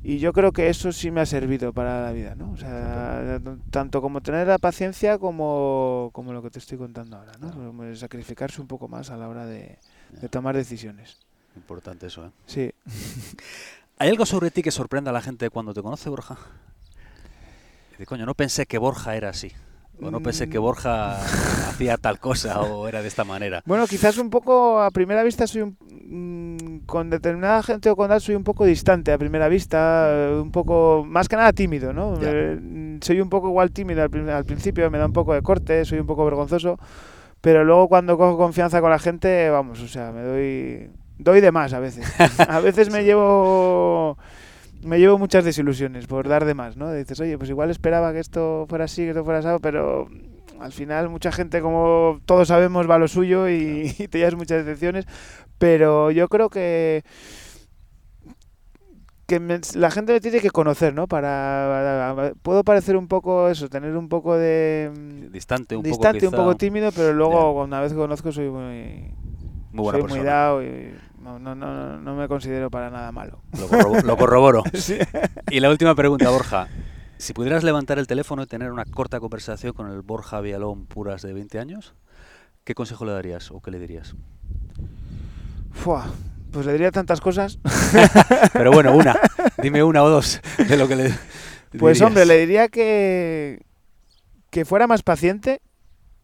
Y 0.00 0.18
yo 0.18 0.32
creo 0.32 0.52
que 0.52 0.68
eso 0.68 0.92
sí 0.92 1.10
me 1.10 1.20
ha 1.20 1.26
servido 1.26 1.72
para 1.72 2.00
la 2.02 2.12
vida, 2.12 2.36
¿no? 2.36 2.52
O 2.52 2.56
sea, 2.56 3.40
tanto 3.70 4.00
como 4.00 4.20
tener 4.20 4.46
la 4.46 4.58
paciencia 4.58 5.18
como, 5.18 6.10
como 6.12 6.32
lo 6.32 6.40
que 6.40 6.50
te 6.50 6.60
estoy 6.60 6.78
contando 6.78 7.16
ahora, 7.16 7.32
¿no? 7.40 7.82
El 7.82 7.96
Sacrificarse 7.96 8.60
un 8.60 8.68
poco 8.68 8.86
más 8.86 9.10
a 9.10 9.16
la 9.16 9.28
hora 9.28 9.44
de, 9.44 9.76
de 10.12 10.28
tomar 10.28 10.56
decisiones. 10.56 11.18
Importante 11.56 12.06
eso, 12.06 12.26
¿eh? 12.26 12.30
Sí. 12.46 12.70
¿Hay 13.98 14.08
algo 14.10 14.26
sobre 14.26 14.50
ti 14.50 14.62
que 14.62 14.70
sorprenda 14.70 15.10
a 15.10 15.14
la 15.14 15.20
gente 15.20 15.50
cuando 15.50 15.74
te 15.74 15.82
conoce, 15.82 16.08
Borja? 16.08 16.36
Dice, 17.90 18.06
coño, 18.06 18.26
no 18.26 18.34
pensé 18.34 18.66
que 18.66 18.78
Borja 18.78 19.16
era 19.16 19.30
así. 19.30 19.52
O 20.00 20.12
no 20.12 20.20
pensé 20.20 20.48
que 20.48 20.60
Mm. 20.60 20.62
Borja 20.62 21.16
hacía 21.68 21.96
tal 21.96 22.20
cosa 22.20 22.60
o 22.60 22.86
era 22.86 23.02
de 23.02 23.08
esta 23.08 23.24
manera. 23.24 23.62
Bueno, 23.66 23.88
quizás 23.88 24.16
un 24.18 24.30
poco 24.30 24.80
a 24.80 24.92
primera 24.92 25.24
vista 25.24 25.48
soy 25.48 25.62
un, 25.62 25.76
mm, 26.60 26.86
con 26.86 27.10
determinada 27.10 27.62
gente 27.64 27.90
o 27.90 27.96
con 27.96 28.08
tal 28.08 28.20
soy 28.20 28.36
un 28.36 28.44
poco 28.44 28.64
distante 28.64 29.10
a 29.10 29.18
primera 29.18 29.48
vista, 29.48 30.08
eh, 30.12 30.40
un 30.40 30.52
poco 30.52 31.04
más 31.04 31.28
que 31.28 31.34
nada 31.34 31.52
tímido, 31.52 31.92
¿no? 31.92 32.20
Ya. 32.20 32.28
Eh, 32.30 32.98
soy 33.02 33.20
un 33.20 33.28
poco 33.28 33.48
igual 33.48 33.72
tímido 33.72 34.02
al, 34.02 34.30
al 34.30 34.44
principio, 34.44 34.88
me 34.88 34.98
da 34.98 35.06
un 35.06 35.12
poco 35.12 35.34
de 35.34 35.42
corte, 35.42 35.84
soy 35.84 35.98
un 35.98 36.06
poco 36.06 36.24
vergonzoso, 36.24 36.78
pero 37.40 37.64
luego 37.64 37.88
cuando 37.88 38.16
cojo 38.16 38.36
confianza 38.36 38.80
con 38.80 38.90
la 38.90 39.00
gente, 39.00 39.50
vamos, 39.50 39.80
o 39.80 39.88
sea, 39.88 40.12
me 40.12 40.22
doy 40.22 40.90
doy 41.18 41.40
de 41.40 41.52
más 41.52 41.72
a 41.72 41.80
veces. 41.80 42.06
A 42.48 42.60
veces 42.60 42.90
me 42.90 43.04
llevo 43.04 44.16
me 44.82 44.98
llevo 45.00 45.18
muchas 45.18 45.44
desilusiones 45.44 46.06
por 46.06 46.28
dar 46.28 46.44
de 46.44 46.54
más, 46.54 46.76
¿no? 46.76 46.92
Dices, 46.92 47.18
oye, 47.20 47.36
pues 47.36 47.50
igual 47.50 47.70
esperaba 47.70 48.12
que 48.12 48.20
esto 48.20 48.66
fuera 48.68 48.84
así, 48.84 49.02
que 49.02 49.10
esto 49.10 49.24
fuera 49.24 49.40
así, 49.40 49.48
pero 49.60 50.08
al 50.60 50.72
final 50.72 51.08
mucha 51.08 51.32
gente, 51.32 51.60
como 51.60 52.20
todos 52.26 52.48
sabemos, 52.48 52.88
va 52.88 52.94
a 52.94 52.98
lo 52.98 53.08
suyo 53.08 53.48
y, 53.48 53.94
y 53.98 54.08
te 54.08 54.18
llevas 54.18 54.36
muchas 54.36 54.64
decepciones. 54.64 55.06
Pero 55.58 56.10
yo 56.12 56.28
creo 56.28 56.48
que 56.48 57.02
que 59.26 59.40
me- 59.40 59.60
la 59.74 59.90
gente 59.90 60.12
me 60.14 60.20
tiene 60.20 60.40
que 60.40 60.50
conocer, 60.50 60.94
¿no? 60.94 61.06
Para, 61.06 62.14
para- 62.16 62.34
puedo 62.42 62.64
parecer 62.64 62.96
un 62.96 63.08
poco 63.08 63.48
eso, 63.50 63.68
tener 63.68 63.94
un 63.96 64.08
poco 64.08 64.36
de 64.36 64.90
mm, 64.96 65.32
Distante, 65.32 65.76
un 65.76 65.82
distante, 65.82 66.26
poco 66.26 66.36
un 66.36 66.44
poco 66.44 66.56
tímido, 66.56 66.90
pero 66.92 67.12
luego 67.12 67.54
Ya. 67.58 67.64
una 67.64 67.80
vez 67.82 67.92
que 67.92 67.98
conozco 67.98 68.32
soy 68.32 68.48
muy 68.48 69.12
Muy 69.72 69.82
buena 69.82 69.98
soy 69.98 70.00
muy 70.08 70.08
persona. 70.08 70.24
dado 70.24 70.62
y 70.62 70.94
no, 71.36 71.38
no, 71.38 71.54
no, 71.56 71.98
no 72.00 72.14
me 72.14 72.28
considero 72.28 72.70
para 72.70 72.90
nada 72.90 73.10
malo. 73.10 73.42
Lo, 73.58 73.66
corrobo- 73.68 74.02
lo 74.02 74.16
corroboro. 74.16 74.62
Sí. 74.74 74.96
Y 75.50 75.58
la 75.60 75.68
última 75.70 75.94
pregunta, 75.96 76.30
Borja. 76.30 76.68
Si 77.16 77.32
pudieras 77.32 77.64
levantar 77.64 77.98
el 77.98 78.06
teléfono 78.06 78.42
y 78.44 78.46
tener 78.46 78.70
una 78.70 78.84
corta 78.84 79.18
conversación 79.18 79.72
con 79.72 79.90
el 79.90 80.02
Borja 80.02 80.40
Vialón 80.40 80.86
Puras 80.86 81.22
de 81.22 81.32
20 81.32 81.58
años, 81.58 81.94
¿qué 82.62 82.74
consejo 82.76 83.04
le 83.04 83.10
darías 83.12 83.50
o 83.50 83.60
qué 83.60 83.72
le 83.72 83.80
dirías? 83.80 84.14
Fua, 85.72 86.06
pues 86.52 86.64
le 86.66 86.72
diría 86.72 86.90
tantas 86.92 87.20
cosas. 87.20 87.58
Pero 88.52 88.70
bueno, 88.72 88.94
una. 88.96 89.16
Dime 89.60 89.82
una 89.82 90.02
o 90.04 90.08
dos 90.08 90.40
de 90.68 90.76
lo 90.76 90.86
que 90.88 90.96
le 90.96 91.04
Pues 91.78 91.98
dirías. 91.98 92.02
hombre, 92.02 92.24
le 92.26 92.38
diría 92.38 92.68
que, 92.68 93.62
que 94.50 94.64
fuera 94.64 94.86
más 94.86 95.02
paciente, 95.02 95.60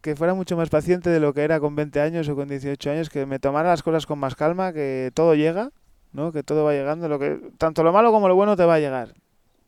que 0.05 0.15
fuera 0.15 0.35
mucho 0.35 0.55
más 0.55 0.69
paciente 0.69 1.09
de 1.09 1.19
lo 1.19 1.33
que 1.33 1.41
era 1.41 1.59
con 1.59 1.75
20 1.75 1.99
años 1.99 2.29
o 2.29 2.35
con 2.35 2.47
18 2.47 2.91
años, 2.91 3.09
que 3.09 3.25
me 3.25 3.39
tomara 3.39 3.69
las 3.69 3.81
cosas 3.81 4.05
con 4.05 4.19
más 4.19 4.35
calma, 4.35 4.71
que 4.71 5.09
todo 5.15 5.33
llega, 5.33 5.71
¿no? 6.13 6.31
Que 6.31 6.43
todo 6.43 6.63
va 6.63 6.73
llegando, 6.73 7.09
lo 7.09 7.17
que 7.17 7.41
tanto 7.57 7.81
lo 7.81 7.91
malo 7.91 8.11
como 8.11 8.27
lo 8.27 8.35
bueno 8.35 8.55
te 8.55 8.65
va 8.65 8.75
a 8.75 8.79
llegar, 8.79 9.15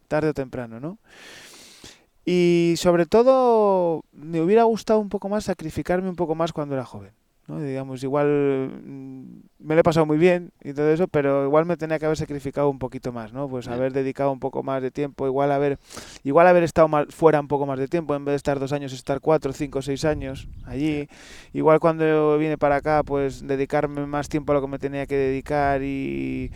tarde 0.08 0.30
o 0.30 0.34
temprano, 0.36 0.80
¿no? 0.80 1.00
Y 2.24 2.76
sobre 2.78 3.08
todo 3.08 4.04
me 4.12 4.40
hubiera 4.40 4.62
gustado 4.62 5.00
un 5.00 5.10
poco 5.10 5.28
más 5.28 5.46
sacrificarme 5.46 6.08
un 6.08 6.16
poco 6.16 6.36
más 6.36 6.54
cuando 6.54 6.76
era 6.76 6.86
joven, 6.86 7.14
¿no? 7.48 7.60
Digamos, 7.62 8.04
igual 8.04 8.82
mm, 8.84 9.40
me 9.60 9.76
lo 9.76 9.82
he 9.82 9.84
pasado 9.84 10.06
muy 10.06 10.18
bien 10.18 10.52
y 10.64 10.74
todo 10.74 10.92
eso, 10.92 11.08
pero 11.08 11.46
igual 11.46 11.66
me 11.66 11.78
tenía 11.78 11.98
que 11.98 12.06
haber 12.06 12.18
sacrificado 12.18 12.70
un 12.70 12.80
poquito 12.80 13.12
más, 13.12 13.34
¿no? 13.34 13.50
Pues 13.50 13.68
haber 13.68 13.94
dedicado 13.94 14.32
un 14.32 14.40
poco 14.40 14.64
más 14.64 14.82
de 14.82 14.92
tiempo, 14.92 15.26
igual 15.26 15.52
haber, 15.52 15.80
igual 16.24 16.48
haber 16.48 16.64
estado 16.64 16.88
más, 16.88 17.08
fuera 17.10 17.40
un 17.40 17.48
poco 17.48 17.66
más 17.66 17.80
de 17.80 17.88
tiempo, 17.88 18.16
en 18.16 18.26
vez 18.26 18.34
de 18.34 18.38
estar 18.38 18.60
dos 18.60 18.74
años, 18.74 18.94
estar 18.94 19.22
cuatro, 19.22 19.54
cinco, 19.54 19.82
seis 19.82 20.06
años 20.06 20.48
allí. 20.66 21.08
Igual 21.54 21.80
cuando 21.80 22.38
vine 22.38 22.58
para 22.58 22.78
acá, 22.78 23.04
pues 23.04 23.48
dedicarme 23.48 24.06
más 24.06 24.30
tiempo 24.30 24.52
a 24.52 24.56
lo 24.56 24.62
que 24.62 24.68
me 24.68 24.80
tenía 24.80 25.06
que 25.06 25.16
dedicar 25.16 25.82
y, 25.82 26.52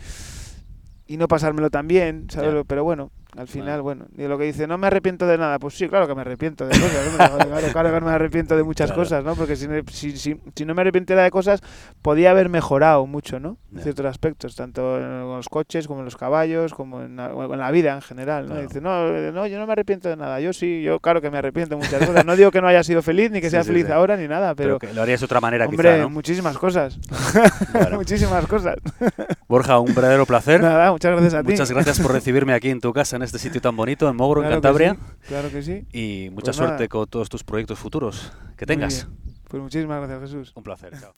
y 1.06 1.16
no 1.16 1.28
pasármelo 1.28 1.70
tan 1.70 1.88
bien, 1.88 2.26
¿sabes? 2.30 2.64
Pero 2.66 2.84
bueno, 2.84 3.10
al 3.36 3.48
final, 3.48 3.80
Bueno. 3.80 4.04
bueno, 4.10 4.24
y 4.24 4.28
lo 4.28 4.36
que 4.36 4.44
dice, 4.44 4.66
no 4.66 4.76
me 4.76 4.86
arrepiento 4.88 5.26
de 5.26 5.38
nada, 5.38 5.58
pues 5.58 5.74
sí, 5.74 5.88
claro 5.88 6.06
que 6.06 6.14
me 6.14 6.20
arrepiento 6.20 6.66
de 6.66 6.78
cosas, 6.78 7.08
claro, 7.46 7.72
claro 7.72 7.92
que 7.94 8.00
me 8.04 8.10
arrepiento 8.10 8.56
de 8.56 8.62
muchas 8.62 8.88
Claro. 8.90 9.02
cosas, 9.02 9.24
¿no? 9.24 9.34
Porque 9.34 9.56
si, 9.56 9.66
no- 9.68 9.80
si, 9.90 10.16
si, 10.18 10.38
si 10.54 10.64
no 10.66 10.74
me 10.74 10.82
arrepintiera 10.82 11.22
de 11.22 11.30
cosas, 11.30 11.60
podía 12.02 12.30
haber 12.32 12.48
mejorado 12.50 13.06
mucho, 13.06 13.40
¿no? 13.40 13.56
En 13.74 13.80
ciertos 13.82 14.04
aspectos, 14.04 14.54
tanto 14.54 14.98
en 14.98 15.20
los 15.20 15.48
coches 15.48 15.86
como 15.88 16.00
en 16.00 16.04
los 16.04 16.16
caballos, 16.16 16.74
como 16.74 17.00
en 17.02 17.16
la, 17.16 17.34
o 17.34 17.54
en 17.54 17.58
la 17.58 17.70
vida 17.70 17.94
en 17.94 18.02
general, 18.02 18.48
¿no? 18.48 18.56
Dice, 18.60 18.82
no, 18.82 19.08
eh, 19.08 19.32
no, 19.32 19.46
yo 19.46 19.58
no 19.58 19.66
me 19.66 19.72
arrepiento 19.72 20.10
de 20.10 20.16
nada, 20.16 20.38
yo 20.40 20.52
sí, 20.52 20.82
yo 20.82 21.00
claro 21.00 21.22
que 21.22 21.30
me 21.30 21.38
arrepiento 21.38 21.74
de 21.76 21.82
muchas 21.82 22.04
cosas, 22.06 22.26
no 22.26 22.36
digo 22.36 22.50
que 22.50 22.60
no 22.60 22.68
haya 22.68 22.84
sido 22.84 23.00
feliz 23.00 23.30
ni 23.30 23.40
que 23.40 23.48
sea 23.48 23.62
sí, 23.62 23.68
feliz 23.68 23.86
sí. 23.86 23.92
ahora 23.92 24.18
ni 24.18 24.28
nada, 24.28 24.54
Pero, 24.54 24.78
pero, 24.78 24.90
que 24.90 24.94
lo 24.94 25.00
harías 25.02 25.20
de 25.20 25.24
otra 25.24 25.40
manera, 25.40 25.64
hombre, 25.66 25.88
quizá, 25.90 26.02
¿no? 26.02 26.10
muchísimas 26.10 26.58
cosas, 26.58 26.98
Bueno. 27.72 27.96
muchísimas 28.02 28.46
cosas. 28.46 28.76
Borja, 29.48 29.78
un 29.78 29.94
verdadero 29.94 30.26
placer. 30.26 30.60
Nada, 30.60 30.90
muchas 30.92 31.12
gracias 31.12 31.34
a 31.34 31.42
ti. 31.42 31.52
Muchas 31.52 31.70
gracias 31.70 32.00
por 32.00 32.12
recibirme 32.12 32.52
aquí 32.52 32.68
en 32.70 32.80
tu 32.80 32.92
casa, 32.92 33.18
en 33.22 33.26
este 33.26 33.38
sitio 33.38 33.60
tan 33.60 33.76
bonito, 33.76 34.08
en 34.08 34.16
Mogro, 34.16 34.42
en 34.42 34.48
que 34.48 34.54
Cantabria. 34.54 34.94
sí, 34.94 35.00
claro 35.28 35.50
que 35.50 35.62
sí. 35.62 35.86
Y 35.92 36.28
mucha 36.30 36.46
Pues 36.46 36.58
nada. 36.58 36.68
suerte 36.70 36.88
con 36.88 37.06
todos 37.06 37.28
tus 37.28 37.44
proyectos 37.44 37.78
futuros. 37.78 38.32
Que 38.56 38.66
tengas. 38.66 39.06
Pues 39.48 39.62
muchísimas 39.62 39.98
gracias, 39.98 40.20
Jesús. 40.30 40.52
Un 40.56 40.62
placer. 40.62 40.92
Chao. 40.98 41.14